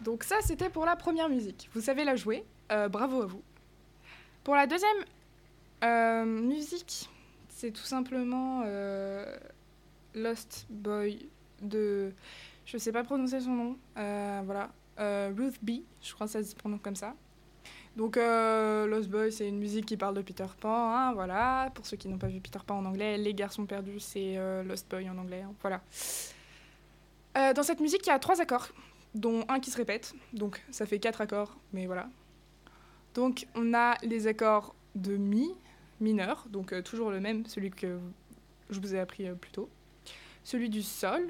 donc 0.05 0.25
ça 0.25 0.37
c'était 0.43 0.71
pour 0.71 0.85
la 0.85 0.97
première 0.97 1.29
musique 1.29 1.69
vous 1.75 1.81
savez 1.81 2.05
la 2.05 2.17
jouer 2.17 2.45
Euh, 2.71 2.89
bravo 2.89 3.23
à 3.23 3.27
vous 3.27 3.43
pour 4.45 4.55
la 4.55 4.67
deuxième 4.67 5.05
euh, 5.85 6.25
musique 6.25 7.09
c'est 7.49 7.71
tout 7.71 7.85
simplement 7.85 8.63
euh, 8.65 9.37
Lost 10.15 10.67
Boy 10.71 11.29
de. 11.61 12.13
Je 12.67 12.77
sais 12.77 12.93
pas 12.93 13.05
prononcer 13.05 13.41
son 13.41 13.51
nom. 13.53 13.77
voilà. 13.95 14.71
Euh, 14.99 15.33
Ruth 15.37 15.59
B. 15.63 15.83
Je 16.03 16.13
crois 16.15 16.27
que 16.27 16.33
ça 16.33 16.43
se 16.45 16.55
prononce 16.55 16.81
comme 16.83 16.97
ça. 16.97 17.15
Donc, 17.97 18.17
euh, 18.17 18.87
Lost 18.87 19.09
Boy, 19.11 19.31
c'est 19.31 19.49
une 19.49 19.59
musique 19.59 19.87
qui 19.87 19.97
parle 19.97 20.15
de 20.15 20.23
Peter 20.23 20.47
Pan. 20.61 20.95
hein, 20.95 21.13
voilà. 21.13 21.71
Pour 21.75 21.85
ceux 21.87 21.97
qui 21.97 22.09
n'ont 22.09 22.19
pas 22.19 22.29
vu 22.29 22.41
Peter 22.41 22.59
Pan 22.67 22.79
en 22.79 22.85
anglais, 22.87 23.19
Les 23.19 23.35
Garçons 23.35 23.67
Perdus, 23.67 24.01
c'est 24.01 24.37
euh, 24.39 24.63
Lost 24.63 24.91
Boy 24.91 25.09
en 25.11 25.19
anglais. 25.19 25.43
hein, 25.43 25.53
voilà. 25.61 25.83
Dans 27.55 27.63
cette 27.63 27.81
musique, 27.81 28.07
il 28.07 28.11
y 28.11 28.13
a 28.13 28.19
trois 28.19 28.41
accords, 28.43 28.69
dont 29.15 29.45
un 29.49 29.59
qui 29.59 29.71
se 29.71 29.77
répète. 29.77 30.15
Donc, 30.35 30.63
ça 30.71 30.85
fait 30.85 30.99
quatre 30.99 31.21
accords, 31.23 31.57
mais 31.73 31.87
voilà. 31.87 32.09
Donc, 33.15 33.47
on 33.55 33.73
a 33.73 33.97
les 34.03 34.27
accords 34.27 34.75
de 34.95 35.17
Mi, 35.17 35.55
mineur, 36.01 36.47
donc 36.51 36.75
toujours 36.83 37.11
le 37.11 37.21
même, 37.21 37.47
celui 37.47 37.71
que 37.71 37.99
je 38.69 38.81
vous 38.81 38.95
ai 38.95 38.99
appris 39.01 39.31
plus 39.35 39.51
tôt. 39.51 39.71
Celui 40.45 40.69
du 40.69 40.83
Sol, 40.83 41.29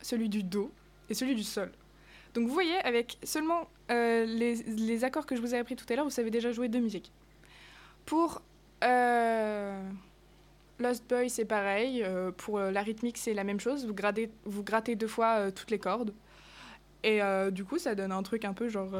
celui 0.00 0.28
du 0.30 0.42
Do 0.42 0.70
et 1.08 1.14
celui 1.14 1.34
du 1.34 1.44
Sol. 1.44 1.70
Donc 2.34 2.46
vous 2.46 2.52
voyez, 2.54 2.76
avec 2.84 3.18
seulement 3.22 3.68
euh, 3.90 4.24
les, 4.24 5.04
accords 5.04 5.26
que 5.26 5.36
je 5.36 5.40
vous 5.40 5.54
ai 5.54 5.58
appris 5.58 5.76
tout 5.76 5.84
à 5.90 5.96
l'heure, 5.96 6.04
vous 6.04 6.10
savez 6.10 6.30
déjà 6.30 6.50
jouer 6.52 6.68
deux 6.68 6.80
musiques. 6.80 7.12
Pour 8.06 8.42
euh, 8.84 9.82
Lost 10.78 11.08
Boy, 11.08 11.28
c'est 11.28 11.44
pareil. 11.44 12.02
euh, 12.02 12.30
pour 12.32 12.58
la 12.58 12.82
rythmique, 12.82 13.18
c'est 13.18 13.34
la 13.34 13.44
même 13.44 13.60
chose. 13.60 13.86
Vous, 13.86 13.94
grattez 14.62 14.96
deux 14.96 15.06
fois 15.06 15.52
toutes 15.52 15.70
les 15.70 15.78
cordes. 15.78 16.14
Et 17.04 17.20
du 17.50 17.64
coup, 17.64 17.78
ça 17.78 17.94
donne 17.94 18.12
un 18.12 18.22
truc 18.22 18.44
un 18.44 18.54
peu 18.54 18.68
genre... 18.68 18.94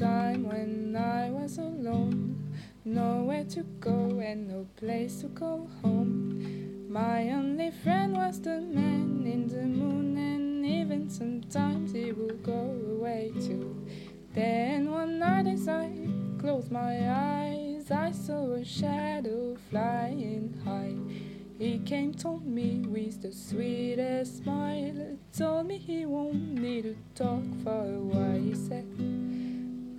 time 0.00 0.48
when 0.48 0.96
I 0.96 1.28
was 1.28 1.58
alone, 1.58 2.56
nowhere 2.86 3.44
to 3.50 3.62
go 3.80 4.18
and 4.24 4.48
no 4.48 4.66
place 4.76 5.20
to 5.20 5.26
go 5.26 5.68
home. 5.82 6.90
My 6.90 7.28
only 7.32 7.70
friend 7.70 8.16
was 8.16 8.40
the 8.40 8.62
man 8.62 9.26
in 9.26 9.46
the 9.46 9.66
moon, 9.66 10.16
and 10.16 10.64
even 10.64 11.10
sometimes 11.10 11.92
he 11.92 12.12
would 12.12 12.42
go 12.42 12.74
away 12.96 13.30
too. 13.42 13.76
Then 14.32 14.90
one 14.90 15.18
night 15.18 15.46
as 15.46 15.68
I 15.68 15.90
closed 16.38 16.72
my 16.72 16.96
eyes, 17.10 17.90
I 17.90 18.12
saw 18.12 18.54
a 18.54 18.64
shadow 18.64 19.58
flying 19.68 20.58
high. 20.64 20.96
He 21.58 21.78
came, 21.80 22.14
to 22.14 22.38
me 22.38 22.86
with 22.88 23.20
the 23.20 23.32
sweetest 23.32 24.38
smile, 24.38 25.18
told 25.36 25.66
me 25.66 25.76
he 25.76 26.06
won't 26.06 26.54
need 26.54 26.84
to 26.84 26.96
talk 27.14 27.44
for 27.62 27.84
a 27.84 28.00
while. 28.00 28.40
He 28.40 28.54
said, 28.54 28.86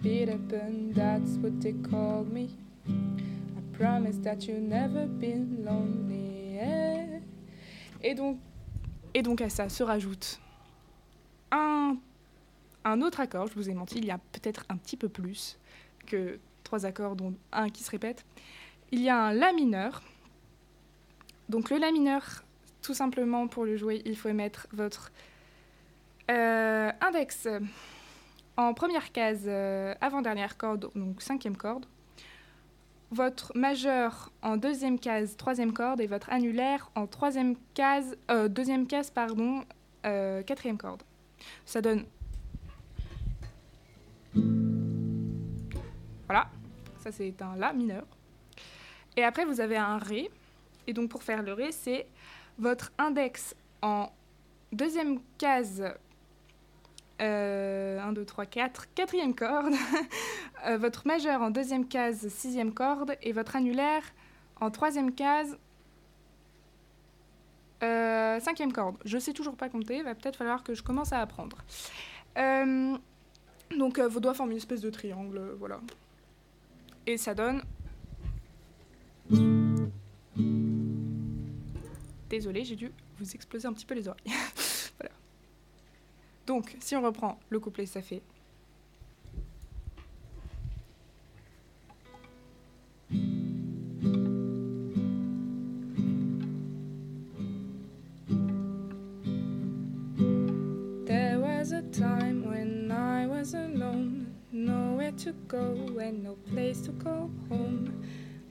That's 0.03 1.37
what 1.37 1.59
they 1.59 1.73
called 1.73 2.31
me. 2.33 2.49
I 2.87 3.77
promise 3.77 4.17
that 4.23 4.47
you'll 4.47 4.59
never 4.59 5.05
been 5.05 5.63
lonely. 5.63 6.55
yeah." 6.55 7.19
Et 8.03 8.15
donc, 8.15 8.39
et 9.13 9.21
donc 9.21 9.41
à 9.41 9.49
ça 9.49 9.69
se 9.69 9.83
rajoute 9.83 10.39
un, 11.51 11.97
un 12.83 13.01
autre 13.01 13.19
accord. 13.19 13.47
Je 13.47 13.53
vous 13.53 13.69
ai 13.69 13.73
menti, 13.73 13.99
il 13.99 14.05
y 14.05 14.11
a 14.11 14.17
peut-être 14.17 14.65
un 14.69 14.77
petit 14.77 14.97
peu 14.97 15.07
plus 15.07 15.59
que 16.07 16.39
trois 16.63 16.85
accords, 16.85 17.15
dont 17.15 17.33
un 17.51 17.69
qui 17.69 17.83
se 17.83 17.91
répète. 17.91 18.25
Il 18.91 19.01
y 19.01 19.09
a 19.09 19.17
un 19.17 19.33
La 19.33 19.53
mineur. 19.53 20.01
Donc 21.49 21.69
le 21.69 21.77
La 21.77 21.91
mineur, 21.91 22.43
tout 22.81 22.93
simplement 22.93 23.47
pour 23.47 23.65
le 23.65 23.77
jouer, 23.77 24.01
il 24.05 24.17
faut 24.17 24.33
mettre 24.33 24.67
votre 24.71 25.11
euh, 26.29 26.91
index 27.01 27.47
en 28.57 28.73
première 28.73 29.11
case, 29.11 29.45
euh, 29.47 29.93
avant-dernière 30.01 30.57
corde, 30.57 30.89
donc 30.95 31.21
cinquième 31.21 31.55
corde. 31.55 31.85
Votre 33.11 33.51
majeur 33.55 34.31
en 34.41 34.55
deuxième 34.55 34.97
case, 34.97 35.35
troisième 35.35 35.73
corde, 35.73 35.99
et 35.99 36.07
votre 36.07 36.29
annulaire 36.29 36.89
en 36.95 37.07
troisième 37.07 37.55
case, 37.73 38.17
euh, 38.29 38.47
deuxième 38.47 38.87
case, 38.87 39.09
pardon, 39.09 39.63
euh, 40.05 40.43
quatrième 40.43 40.77
corde. 40.77 41.03
Ça 41.65 41.81
donne. 41.81 42.05
Voilà, 46.25 46.49
ça 46.99 47.11
c'est 47.11 47.41
un 47.41 47.55
La 47.57 47.73
mineur. 47.73 48.05
Et 49.17 49.23
après 49.23 49.43
vous 49.43 49.59
avez 49.59 49.77
un 49.77 49.97
Ré. 49.97 50.29
Et 50.87 50.93
donc 50.93 51.09
pour 51.09 51.23
faire 51.23 51.43
le 51.43 51.53
Ré, 51.53 51.71
c'est 51.71 52.07
votre 52.57 52.91
index 52.97 53.55
en 53.81 54.09
deuxième 54.71 55.19
case, 55.37 55.83
1, 57.21 58.13
2, 58.13 58.25
3, 58.25 58.45
4, 58.45 58.93
quatrième 58.93 59.35
corde, 59.35 59.73
euh, 60.65 60.77
votre 60.77 61.05
majeur 61.05 61.41
en 61.41 61.51
deuxième 61.51 61.87
case, 61.87 62.27
sixième 62.29 62.73
corde, 62.73 63.15
et 63.21 63.31
votre 63.31 63.55
annulaire 63.55 64.03
en 64.59 64.71
troisième 64.71 65.13
case, 65.13 65.57
euh, 67.83 68.39
cinquième 68.39 68.73
corde. 68.73 68.97
Je 69.05 69.17
sais 69.17 69.33
toujours 69.33 69.55
pas 69.55 69.69
compter, 69.69 70.01
va 70.03 70.15
peut-être 70.15 70.35
falloir 70.35 70.63
que 70.63 70.73
je 70.73 70.83
commence 70.83 71.13
à 71.13 71.19
apprendre. 71.19 71.57
Euh, 72.37 72.97
donc 73.77 73.99
vos 73.99 74.19
doigts 74.19 74.33
forment 74.33 74.51
une 74.51 74.57
espèce 74.57 74.81
de 74.81 74.89
triangle, 74.89 75.55
voilà. 75.59 75.79
Et 77.05 77.17
ça 77.17 77.33
donne 77.33 77.61
Désolée, 82.29 82.63
j'ai 82.63 82.75
dû 82.77 82.91
vous 83.19 83.35
exploser 83.35 83.67
un 83.67 83.73
petit 83.73 83.85
peu 83.85 83.93
les 83.93 84.07
oreilles. 84.07 84.23
Donc, 86.51 86.75
si 86.81 86.97
on 86.97 87.01
reprend 87.01 87.39
le 87.49 87.61
couplet, 87.61 87.85
ça 87.85 88.01
fait. 88.01 88.21
There 101.05 101.39
was 101.39 101.71
a 101.71 101.83
time 101.83 102.43
when 102.45 102.91
I 102.91 103.27
was 103.27 103.53
alone, 103.53 104.35
nowhere 104.51 105.13
to 105.23 105.31
go 105.47 105.77
and 106.01 106.21
no 106.21 106.35
place 106.51 106.81
to 106.81 106.91
call 107.01 107.31
home. 107.47 108.03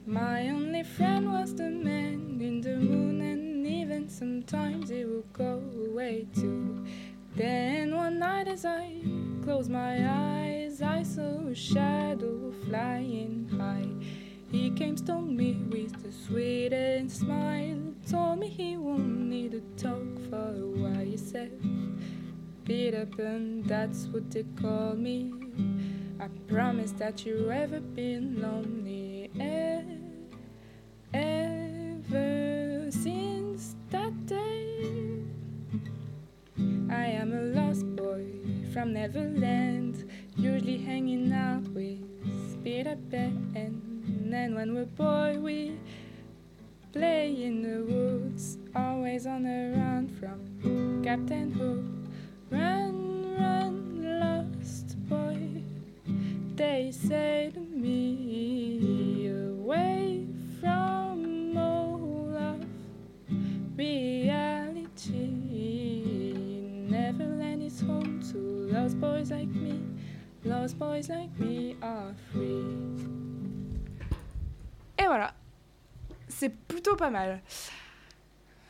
My 0.07 0.49
only 0.49 0.81
friend 0.81 1.31
was 1.31 1.53
the 1.53 1.69
man 1.69 2.39
in 2.41 2.61
the 2.61 2.77
moon 2.77 3.21
and 3.21 3.67
even 3.67 4.09
sometimes 4.09 4.89
it 4.89 5.05
will 5.05 5.23
go 5.33 5.61
away 5.85 6.25
too. 6.33 6.50
As 8.47 8.65
I 8.65 8.95
closed 9.43 9.69
my 9.69 9.95
eyes, 10.09 10.81
I 10.81 11.03
saw 11.03 11.47
a 11.47 11.55
shadow 11.55 12.51
flying 12.65 13.47
high. 13.55 13.87
He 14.51 14.71
came, 14.71 14.97
stole 14.97 15.21
me 15.21 15.53
with 15.69 15.93
a 16.05 16.11
sweetest 16.11 17.19
smile, 17.19 17.93
told 18.09 18.39
me 18.39 18.47
he 18.49 18.77
won't 18.77 19.29
need 19.29 19.51
to 19.51 19.61
talk 19.77 20.19
for 20.29 20.55
a 20.55 20.67
while. 20.67 21.05
He 21.05 21.17
said, 21.17 21.51
Beat 22.65 22.95
up, 22.95 23.17
and 23.19 23.63
that's 23.65 24.07
what 24.07 24.29
they 24.31 24.43
call 24.59 24.95
me. 24.95 25.31
I 26.19 26.27
promise 26.47 26.91
that 26.93 27.25
you 27.25 27.51
ever 27.51 27.79
been 27.79 28.41
lonely. 28.41 29.29
Ever 29.39 29.90
from 38.71 38.93
Neverland, 38.93 40.09
usually 40.37 40.77
hanging 40.77 41.33
out 41.33 41.67
with 41.73 41.99
Peter 42.63 42.97
Pan. 43.09 43.51
And 43.53 44.31
then 44.31 44.55
when 44.55 44.73
we're 44.73 44.85
boy, 44.85 45.37
we 45.39 45.77
play 46.93 47.43
in 47.43 47.63
the 47.63 47.83
woods, 47.83 48.57
always 48.73 49.25
on 49.25 49.43
the 49.43 49.73
run 49.75 50.07
from 50.19 51.03
Captain 51.03 51.51
Hook. 51.51 51.83
Run, 52.49 53.35
run, 53.37 54.19
lost 54.19 54.95
boy, 55.09 55.63
they 56.55 56.91
say 56.91 57.51
to 57.53 57.59
me, 57.59 59.27
away 59.27 60.25
from 60.61 61.57
all 61.57 62.35
of 62.37 62.65
reality. 63.77 64.20
Lost 68.71 68.97
boys 68.97 69.29
like 69.31 69.49
me. 69.49 69.79
Lost 70.45 70.77
boys 70.77 71.09
like 71.09 71.29
me 71.39 71.75
are 71.81 72.13
free. 72.31 72.63
Et 74.97 75.05
voilà, 75.05 75.33
c'est 76.27 76.49
plutôt 76.67 76.95
pas 76.95 77.09
mal. 77.09 77.41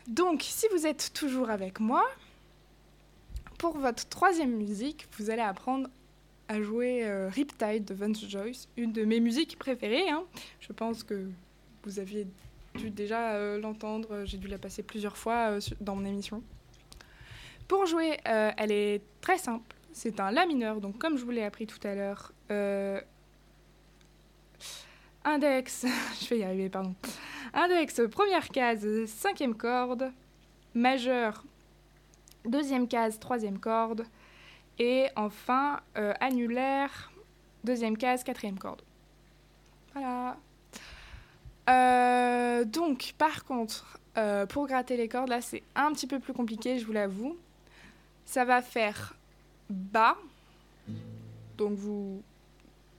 Donc, 0.08 0.42
si 0.42 0.66
vous 0.74 0.88
êtes 0.88 1.12
toujours 1.14 1.50
avec 1.50 1.80
moi, 1.80 2.04
pour 3.58 3.78
votre 3.78 4.08
troisième 4.10 4.56
musique, 4.56 5.08
vous 5.18 5.30
allez 5.30 5.42
apprendre 5.42 5.88
à 6.48 6.62
jouer 6.62 7.06
euh, 7.06 7.30
Riptide 7.30 7.86
de 7.86 7.94
Vance 7.94 8.28
Joyce, 8.28 8.68
une 8.76 8.92
de 8.92 9.06
mes 9.06 9.20
musiques 9.20 9.58
préférées. 9.60 10.10
Hein. 10.10 10.24
Je 10.60 10.74
pense 10.74 11.04
que 11.04 11.30
vous 11.84 12.00
aviez 12.00 12.28
dû 12.76 12.90
déjà 12.90 13.34
euh, 13.34 13.60
l'entendre, 13.60 14.24
j'ai 14.26 14.38
dû 14.38 14.48
la 14.48 14.58
passer 14.58 14.84
plusieurs 14.84 15.16
fois 15.16 15.52
euh, 15.52 15.60
dans 15.80 15.96
mon 15.96 16.06
émission. 16.06 16.42
Pour 17.68 17.86
jouer, 17.86 18.18
elle 18.26 18.72
est 18.72 19.02
très 19.22 19.38
simple. 19.38 19.76
C'est 19.94 20.20
un 20.20 20.32
La 20.32 20.46
mineur, 20.46 20.80
donc 20.80 20.98
comme 20.98 21.18
je 21.18 21.26
vous 21.26 21.32
l'ai 21.32 21.44
appris 21.44 21.68
tout 21.68 21.86
à 21.86 21.94
l'heure. 21.96 22.32
Euh, 22.50 23.02
index, 25.24 25.86
je 26.22 26.30
vais 26.30 26.40
y 26.40 26.44
arriver, 26.44 26.70
pardon. 26.70 26.96
Index, 27.54 28.02
première 28.10 28.48
case, 28.50 28.88
cinquième 29.08 29.56
corde. 29.56 30.12
Majeur, 30.74 31.44
deuxième 32.46 32.88
case, 32.88 33.20
troisième 33.20 33.60
corde. 33.60 34.06
Et 34.80 35.08
enfin, 35.16 35.82
euh, 35.98 36.14
annulaire, 36.22 37.12
deuxième 37.64 37.98
case, 37.98 38.24
quatrième 38.24 38.58
corde. 38.58 38.82
Voilà. 39.94 40.38
Euh, 41.70 42.64
donc, 42.64 43.14
par 43.18 43.44
contre, 43.44 44.00
pour 44.50 44.68
gratter 44.68 44.96
les 44.96 45.08
cordes, 45.10 45.30
là, 45.30 45.42
c'est 45.42 45.64
un 45.76 45.92
petit 45.92 46.08
peu 46.08 46.20
plus 46.20 46.34
compliqué, 46.34 46.80
je 46.80 46.86
vous 46.86 46.94
l'avoue. 46.94 47.38
Ça 48.26 48.46
va 48.46 48.62
faire 48.62 49.16
bas. 49.72 50.18
Donc, 51.58 51.74
vous, 51.78 52.22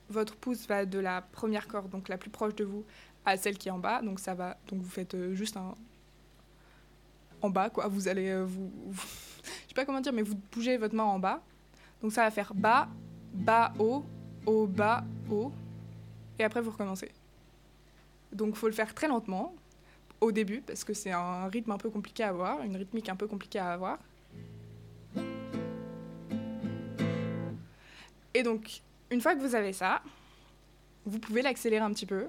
votre 0.09 0.37
pouce 0.37 0.67
va 0.67 0.85
de 0.85 0.99
la 0.99 1.23
première 1.23 1.69
corde, 1.69 1.91
donc 1.91 2.09
la 2.09 2.19
plus 2.19 2.31
proche 2.31 2.55
de 2.55 2.65
vous, 2.65 2.85
à 3.25 3.37
celle 3.37 3.59
qui 3.59 3.69
est 3.69 3.73
en 3.73 3.79
bas. 3.79 4.03
Donc, 4.03 4.21
ça 4.21 4.35
va. 4.35 4.57
Donc, 4.69 4.81
vous 4.81 4.91
faites 4.91 5.15
euh, 5.15 5.35
juste 5.35 5.57
un. 5.57 5.75
En 7.41 7.51
bas, 7.51 7.71
quoi. 7.71 7.89
Vous 7.89 8.09
allez. 8.09 8.29
euh, 8.31 8.45
vous, 8.45 8.71
vous- 8.87 9.07
Je 9.45 9.69
sais 9.69 9.75
pas 9.75 9.85
comment 9.85 10.01
dire, 10.01 10.13
mais 10.13 10.23
vous 10.23 10.39
bougez 10.53 10.77
votre 10.77 10.95
main 10.95 11.05
en 11.05 11.19
bas. 11.19 11.41
Donc, 12.01 12.13
ça 12.13 12.23
va 12.23 12.31
faire 12.31 12.53
bas, 12.55 12.89
bas, 13.33 13.73
haut, 13.79 14.05
haut, 14.47 14.67
bas, 14.67 15.05
haut. 15.31 15.53
Et 16.39 16.45
après, 16.45 16.61
vous 16.61 16.71
recommencez. 16.71 17.11
Donc, 18.33 18.55
faut 18.55 18.67
le 18.67 18.73
faire 18.73 18.95
très 18.95 19.09
lentement 19.09 19.55
au 20.21 20.31
début 20.33 20.61
parce 20.61 20.85
que 20.85 20.95
c'est 20.95 21.11
un 21.11 21.47
rythme 21.49 21.73
un 21.73 21.79
peu 21.79 21.91
compliqué 21.91 22.23
à 22.23 22.29
avoir, 22.29 22.63
une 22.63 22.77
rythmique 22.77 23.09
un 23.09 23.17
peu 23.17 23.27
compliquée 23.27 23.59
à 23.59 23.73
avoir. 23.73 23.99
Et 28.35 28.43
donc, 28.43 28.83
une 29.11 29.21
fois 29.21 29.35
que 29.35 29.41
vous 29.41 29.55
avez 29.55 29.73
ça, 29.73 30.03
vous 31.05 31.19
pouvez 31.19 31.43
l'accélérer 31.43 31.85
un 31.85 31.93
petit 31.93 32.07
peu. 32.07 32.27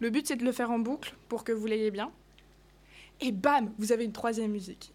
Le 0.00 0.10
but, 0.10 0.26
c'est 0.26 0.36
de 0.36 0.44
le 0.44 0.52
faire 0.52 0.70
en 0.70 0.78
boucle 0.78 1.14
pour 1.28 1.44
que 1.44 1.52
vous 1.52 1.66
l'ayez 1.66 1.90
bien. 1.90 2.10
Et 3.20 3.32
bam, 3.32 3.72
vous 3.78 3.92
avez 3.92 4.04
une 4.04 4.12
troisième 4.12 4.50
musique. 4.50 4.92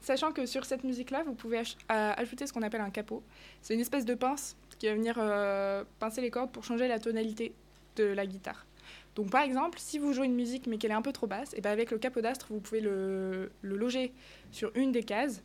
Sachant 0.00 0.32
que 0.32 0.44
sur 0.44 0.66
cette 0.66 0.84
musique-là, 0.84 1.22
vous 1.24 1.34
pouvez 1.34 1.58
euh, 1.60 1.62
ajouter 1.88 2.46
ce 2.46 2.52
qu'on 2.52 2.62
appelle 2.62 2.82
un 2.82 2.90
capot. 2.90 3.22
C'est 3.62 3.72
une 3.72 3.80
espèce 3.80 4.04
de 4.04 4.14
pince 4.14 4.54
qui 4.78 4.86
va 4.86 4.94
venir 4.94 5.14
euh, 5.18 5.82
pincer 5.98 6.20
les 6.20 6.30
cordes 6.30 6.50
pour 6.50 6.62
changer 6.64 6.88
la 6.88 6.98
tonalité 6.98 7.54
de 7.96 8.04
la 8.04 8.26
guitare. 8.26 8.66
Donc 9.14 9.30
par 9.30 9.42
exemple, 9.42 9.78
si 9.78 9.98
vous 9.98 10.12
jouez 10.12 10.26
une 10.26 10.34
musique 10.34 10.66
mais 10.66 10.78
qu'elle 10.78 10.90
est 10.90 10.94
un 10.94 11.02
peu 11.02 11.12
trop 11.12 11.26
basse, 11.26 11.54
ben 11.62 11.70
avec 11.70 11.90
le 11.90 11.98
capot 11.98 12.20
d'astre, 12.20 12.46
vous 12.50 12.60
pouvez 12.60 12.80
le, 12.80 13.50
loger 13.62 14.12
sur 14.50 14.72
une 14.74 14.92
des 14.92 15.04
cases 15.04 15.42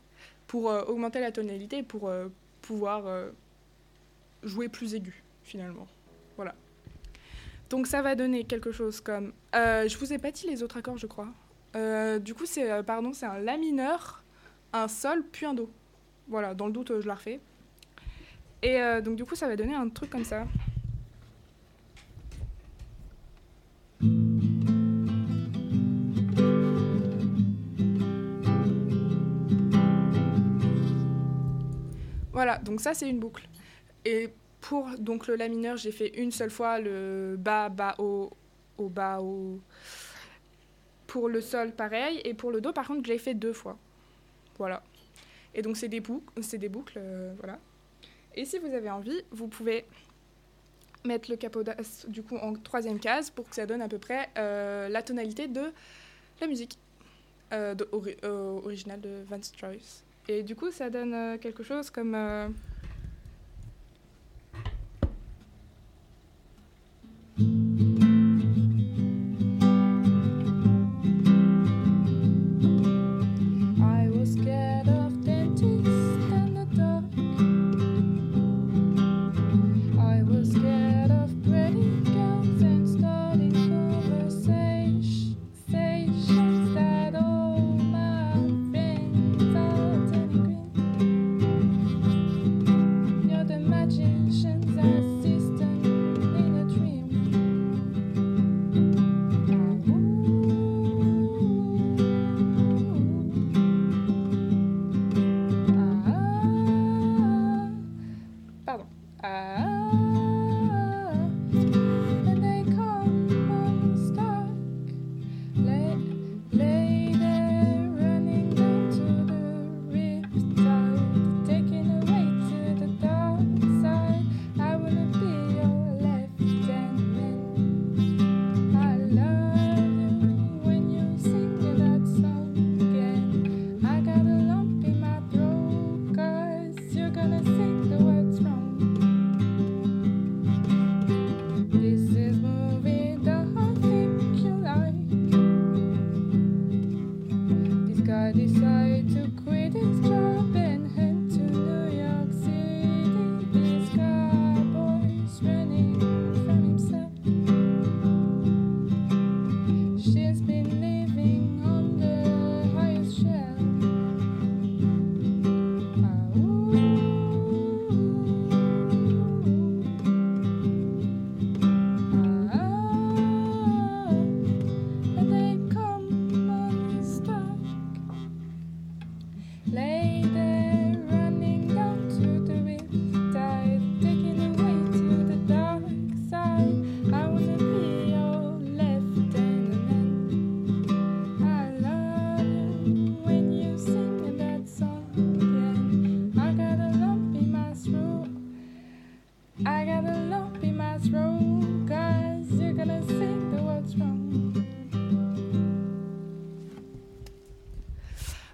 pour 0.48 0.70
euh, 0.70 0.84
augmenter 0.84 1.20
la 1.20 1.32
tonalité 1.32 1.84
pour 1.84 2.10
euh, 2.10 2.28
pouvoir 2.62 3.06
euh, 3.06 3.30
jouer 4.44 4.70
plus 4.70 4.96
aigu 4.96 5.24
finalement. 5.44 5.88
Voilà. 6.36 6.56
Donc 7.70 7.86
ça 7.86 8.02
va 8.02 8.16
donner 8.16 8.44
quelque 8.44 8.72
chose 8.72 9.02
comme... 9.02 9.34
Je 9.54 9.98
vous 9.98 10.14
ai 10.14 10.18
pas 10.18 10.32
dit 10.32 10.48
les 10.48 10.64
autres 10.64 10.78
accords, 10.78 10.98
je 10.98 11.08
crois. 11.08 11.28
Du 12.20 12.34
coup, 12.34 12.46
c'est 12.46 12.84
pardon, 12.84 13.14
c'est 13.14 13.28
un 13.28 13.38
La 13.38 13.58
mineur, 13.58 14.24
un 14.74 14.88
Sol, 14.88 15.24
puis 15.32 15.46
un 15.46 15.54
Do. 15.54 15.70
Voilà, 16.28 16.56
dans 16.56 16.66
le 16.66 16.74
doute, 16.74 17.00
je 17.00 17.08
la 17.08 17.16
refais. 17.16 17.40
Et 18.64 18.80
donc 19.04 19.16
du 19.16 19.26
coup, 19.26 19.36
ça 19.36 19.48
va 19.48 19.56
donner 19.56 19.76
un 19.76 19.90
truc 19.90 20.10
comme 20.10 20.24
ça. 20.24 20.48
Voilà, 32.40 32.58
donc 32.58 32.80
ça 32.80 32.94
c'est 32.94 33.10
une 33.10 33.20
boucle. 33.20 33.46
Et 34.06 34.30
pour 34.62 34.88
donc 34.98 35.28
le 35.28 35.36
la 35.36 35.50
mineur, 35.50 35.76
j'ai 35.76 35.92
fait 35.92 36.08
une 36.18 36.32
seule 36.32 36.50
fois 36.50 36.80
le 36.80 37.36
bas 37.38 37.68
bas 37.68 37.96
haut 37.98 38.30
haut 38.78 38.88
bas 38.88 39.20
haut. 39.20 39.60
Pour 41.06 41.28
le 41.28 41.42
sol 41.42 41.74
pareil 41.74 42.22
et 42.24 42.34
pour 42.34 42.52
le 42.52 42.62
do 42.62 42.72
par 42.72 42.88
contre, 42.88 43.06
je 43.06 43.12
l'ai 43.12 43.18
fait 43.18 43.34
deux 43.34 43.52
fois. 43.52 43.78
Voilà. 44.58 44.82
Et 45.54 45.62
donc 45.62 45.76
c'est 45.76 45.90
des 45.90 46.00
boucles, 46.00 46.42
c'est 46.42 46.58
des 46.58 46.70
boucles 46.70 46.94
euh, 46.96 47.34
voilà. 47.40 47.60
Et 48.34 48.46
si 48.46 48.58
vous 48.58 48.74
avez 48.74 48.90
envie, 48.90 49.22
vous 49.32 49.50
pouvez 49.50 49.84
mettre 51.04 51.30
le 51.30 51.36
capodas 51.36 52.06
du 52.08 52.24
coup 52.24 52.38
en 52.38 52.54
troisième 52.54 53.02
case 53.02 53.30
pour 53.32 53.50
que 53.50 53.56
ça 53.56 53.66
donne 53.66 53.82
à 53.82 53.90
peu 53.90 54.00
près 54.00 54.30
euh, 54.38 54.88
la 54.88 55.04
tonalité 55.04 55.50
de 55.50 55.74
la 56.40 56.48
musique 56.48 56.80
euh, 57.52 57.76
originale 58.64 59.02
de 59.02 59.26
Vance 59.28 59.52
Joyce. 59.60 60.06
Et 60.30 60.44
du 60.44 60.56
coup, 60.56 60.70
ça 60.70 60.92
donne 60.92 61.14
euh, 61.16 61.38
quelque 61.40 61.64
chose 61.64 61.90
comme. 61.90 62.16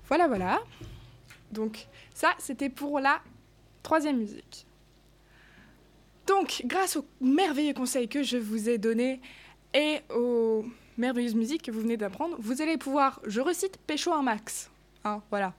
Voilà, 0.07 0.27
voilà. 0.27 0.61
Donc, 1.51 1.87
ça, 2.13 2.33
c'était 2.37 2.69
pour 2.69 2.99
la 2.99 3.21
troisième 3.83 4.17
musique. 4.17 4.65
Donc, 6.27 6.63
grâce 6.65 6.95
aux 6.95 7.05
merveilleux 7.21 7.73
conseils 7.73 8.07
que 8.07 8.23
je 8.23 8.37
vous 8.37 8.69
ai 8.69 8.77
donnés 8.77 9.21
et 9.73 9.99
aux 10.13 10.65
merveilleuses 10.97 11.35
musiques 11.35 11.63
que 11.63 11.71
vous 11.71 11.81
venez 11.81 11.97
d'apprendre, 11.97 12.35
vous 12.39 12.61
allez 12.61 12.77
pouvoir, 12.77 13.21
je 13.25 13.41
recite, 13.41 13.77
pécho 13.77 14.11
un 14.13 14.23
max. 14.23 14.71
Hein, 15.03 15.21
voilà. 15.29 15.53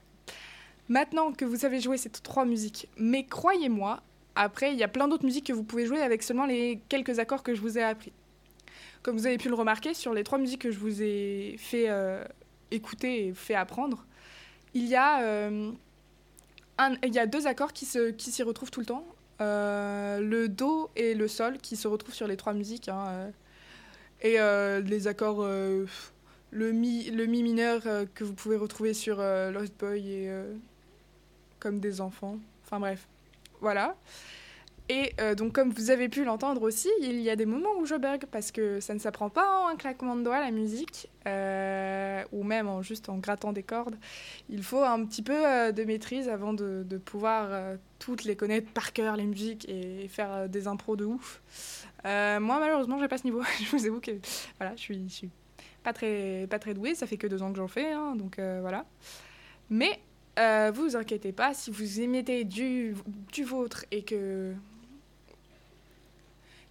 Maintenant 0.89 1.31
que 1.31 1.45
vous 1.45 1.57
savez 1.57 1.79
jouer 1.79 1.97
ces 1.97 2.09
trois 2.09 2.45
musiques, 2.45 2.87
mais 2.97 3.25
croyez-moi, 3.25 4.01
après, 4.35 4.71
il 4.71 4.77
y 4.77 4.83
a 4.83 4.87
plein 4.87 5.07
d'autres 5.07 5.25
musiques 5.25 5.47
que 5.47 5.53
vous 5.53 5.63
pouvez 5.63 5.85
jouer 5.85 6.01
avec 6.01 6.23
seulement 6.23 6.45
les 6.45 6.79
quelques 6.89 7.19
accords 7.19 7.43
que 7.43 7.55
je 7.55 7.61
vous 7.61 7.77
ai 7.77 7.83
appris. 7.83 8.11
Comme 9.03 9.17
vous 9.17 9.25
avez 9.25 9.37
pu 9.37 9.49
le 9.49 9.55
remarquer, 9.55 9.93
sur 9.93 10.13
les 10.13 10.23
trois 10.23 10.37
musiques 10.37 10.61
que 10.61 10.71
je 10.71 10.79
vous 10.79 11.01
ai 11.01 11.55
fait 11.59 11.89
euh, 11.89 12.23
écouter 12.71 13.27
et 13.27 13.33
fait 13.33 13.55
apprendre, 13.55 14.05
il 14.77 14.85
y 14.85 14.95
a, 14.95 15.23
euh, 15.23 15.71
il 17.03 17.13
y 17.13 17.19
a 17.19 17.25
deux 17.25 17.47
accords 17.47 17.73
qui 17.73 17.85
s'y 17.85 18.43
retrouvent 18.43 18.69
tout 18.69 18.79
le 18.79 18.85
temps. 18.85 19.05
Euh, 19.41 20.19
le 20.19 20.49
Do 20.49 20.89
et 20.95 21.13
le 21.13 21.27
Sol 21.27 21.57
qui 21.57 21.75
se 21.75 21.87
retrouvent 21.87 22.13
sur 22.13 22.27
les 22.27 22.37
trois 22.37 22.53
musiques. 22.53 22.89
hein, 22.89 23.31
euh. 24.23 24.79
et 24.79 24.81
les 24.81 25.07
accords, 25.07 25.43
le, 25.47 26.71
mi, 26.71 27.09
le 27.09 27.25
Mi 27.25 27.41
mineur 27.41 27.81
que 28.13 28.23
vous 28.23 28.33
pouvez 28.33 28.55
retrouver 28.55 28.93
sur 28.93 29.17
Lost 29.17 29.73
Boy 29.79 30.11
et 30.11 30.31
Comme 31.59 31.79
des 31.79 31.99
enfants. 31.99 32.37
Enfin 32.65 32.79
bref, 32.79 33.07
voilà. 33.61 33.95
Et 34.89 35.13
euh, 35.19 35.35
donc, 35.35 35.51
comme 35.51 35.71
vous 35.71 35.91
avez 35.91 36.07
pu 36.07 36.23
l'entendre 36.23 36.61
aussi, 36.61 36.89
il 37.01 37.19
y 37.19 37.29
a 37.29 37.35
des 37.35 37.45
moments 37.45 37.75
où 37.79 37.85
je 37.85 37.95
bug 37.95 38.25
parce 38.31 38.51
que 38.51 38.79
ça 38.79 38.93
ne 38.93 38.99
s'apprend 38.99 39.29
pas 39.29 39.59
en 39.59 39.67
un 39.67 39.75
claquement 39.75 40.15
de 40.15 40.23
doigts 40.23 40.39
la 40.39 40.51
musique, 40.51 41.09
euh, 41.27 42.23
ou 42.31 42.43
même 42.43 42.69
en 42.69 42.81
juste 42.81 43.09
en 43.09 43.17
grattant 43.17 43.51
des 43.51 43.63
cordes. 43.63 43.97
Il 44.49 44.63
faut 44.63 44.83
un 44.83 45.05
petit 45.05 45.21
peu 45.21 45.45
euh, 45.45 45.71
de 45.73 45.83
maîtrise 45.83 46.29
avant 46.29 46.53
de, 46.53 46.85
pouvoir 47.03 47.49
toutes 47.99 48.23
les 48.23 48.35
connaître 48.35 48.71
par 48.71 48.93
cœur, 48.93 49.17
les 49.17 49.25
musiques, 49.25 49.67
et 49.69 50.07
faire 50.07 50.47
des 50.47 50.67
impros 50.67 50.95
de 50.95 51.05
ouf. 51.05 51.41
Moi, 52.05 52.39
malheureusement, 52.39 52.97
j'ai 52.99 53.09
pas 53.09 53.17
ce 53.17 53.25
niveau. 53.25 53.41
je 53.59 53.69
vous 53.75 53.85
avoue 53.85 53.99
que 53.99 54.11
voilà, 54.57 54.73
je 54.77 54.81
suis, 54.81 55.09
suis 55.09 55.29
pas 55.83 55.91
très, 55.91 56.47
pas 56.49 56.59
très 56.59 56.73
douée. 56.73 56.95
Ça 56.95 57.07
fait 57.07 57.17
que 57.17 57.27
deux 57.27 57.43
ans 57.43 57.51
que 57.51 57.57
j'en 57.57 57.67
fais, 57.67 57.91
hein, 57.91 58.15
donc 58.15 58.39
voilà. 58.39 58.85
Mais 59.69 59.99
vous 60.37 60.83
vous 60.83 60.95
inquiétez 60.95 61.33
pas, 61.33 61.53
si 61.53 61.71
vous 61.71 61.99
y 61.99 62.07
mettez 62.07 62.45
du, 62.45 62.95
du 63.33 63.43
vôtre 63.43 63.83
et 63.91 64.03
que 64.03 64.55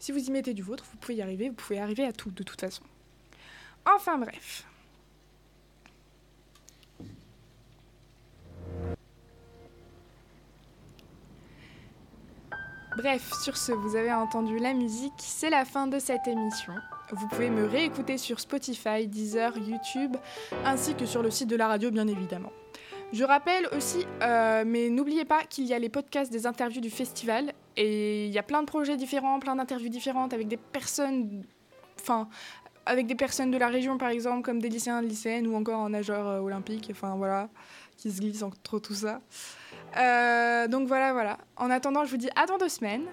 si 0.07 0.13
vous 0.13 0.25
y 0.25 0.31
mettez 0.31 0.55
du 0.55 0.63
vôtre, 0.63 0.85
vous 0.89 0.99
pouvez 0.99 1.17
y 1.17 1.23
arriver, 1.23 1.49
vous 1.49 1.57
pouvez 1.57 1.81
arriver 1.81 2.05
à 2.05 2.13
tout 2.13 2.31
de 2.31 2.45
toute 2.45 2.61
façon. 2.61 2.85
Enfin 3.85 4.19
bref. 4.19 4.65
Bref, 12.97 13.33
sur 13.43 13.57
ce, 13.57 13.73
vous 13.73 13.97
avez 13.97 14.13
entendu 14.13 14.61
la 14.61 14.75
musique, 14.75 15.13
c'est 15.19 15.51
la 15.51 15.65
fin 15.65 15.89
de 15.89 15.99
cette 15.99 16.29
émission. 16.29 16.75
Vous 17.11 17.27
pouvez 17.27 17.51
me 17.51 17.67
réécouter 17.67 18.17
sur 18.17 18.39
Spotify, 18.39 19.09
Deezer, 19.09 19.59
YouTube, 19.59 20.17
ainsi 20.65 20.95
que 20.95 21.05
sur 21.05 21.21
le 21.21 21.33
site 21.33 21.49
de 21.49 21.57
la 21.57 21.67
radio, 21.67 21.91
bien 21.91 22.07
évidemment. 22.07 22.53
Je 23.13 23.25
rappelle 23.25 23.69
aussi, 23.77 24.07
euh, 24.23 24.63
mais 24.65 24.89
n'oubliez 24.89 25.25
pas 25.25 25.43
qu'il 25.45 25.65
y 25.65 25.75
a 25.75 25.81
les 25.81 25.89
podcasts 25.89 26.31
des 26.31 26.47
interviews 26.47 26.81
du 26.81 26.91
festival, 26.91 27.53
et 27.77 28.27
il 28.27 28.33
y 28.33 28.39
a 28.39 28.43
plein 28.43 28.63
de 28.63 28.67
projets 28.67 28.97
différents, 28.97 29.39
plein 29.39 29.57
d'interviews 29.57 29.89
différentes 29.89 30.33
avec 30.33 30.49
des 30.49 30.57
personnes, 30.57 31.45
enfin, 32.01 32.29
avec 32.87 33.07
des 33.07 33.15
personnes 33.15 33.51
de 33.51 33.59
la 33.59 33.69
région 33.69 33.99
par 33.99 34.09
exemple, 34.09 34.43
comme 34.43 34.61
des 34.61 34.69
lycéens, 34.69 35.03
lycéennes 35.03 35.47
ou 35.47 35.55
encore 35.55 35.81
un 35.81 35.91
nageur 35.91 36.27
euh, 36.27 36.41
olympique, 36.41 36.89
enfin 36.91 37.17
voilà, 37.17 37.49
qui 37.97 38.11
se 38.11 38.21
glisse 38.21 38.43
entre 38.43 38.79
tout 38.79 38.95
ça. 38.95 39.21
Euh, 39.97 40.69
donc 40.69 40.89
voilà, 40.89 41.13
voilà. 41.13 41.39
En 41.57 41.71
attendant, 41.71 42.05
je 42.05 42.11
vous 42.11 42.17
dis 42.17 42.31
à 42.37 42.47
dans 42.47 42.59
deux 42.59 42.69
semaines. 42.69 43.07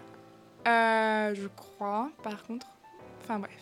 Euh, 0.68 1.36
je 1.36 1.48
crois, 1.48 2.10
par 2.24 2.44
contre. 2.44 2.68
Enfin 3.22 3.40
bref. 3.40 3.58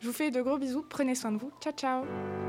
Je 0.00 0.06
vous 0.08 0.12
fais 0.12 0.30
de 0.30 0.42
gros 0.42 0.58
bisous. 0.58 0.84
Prenez 0.88 1.14
soin 1.14 1.32
de 1.32 1.38
vous. 1.38 1.50
Ciao, 1.60 1.72
ciao. 1.72 2.45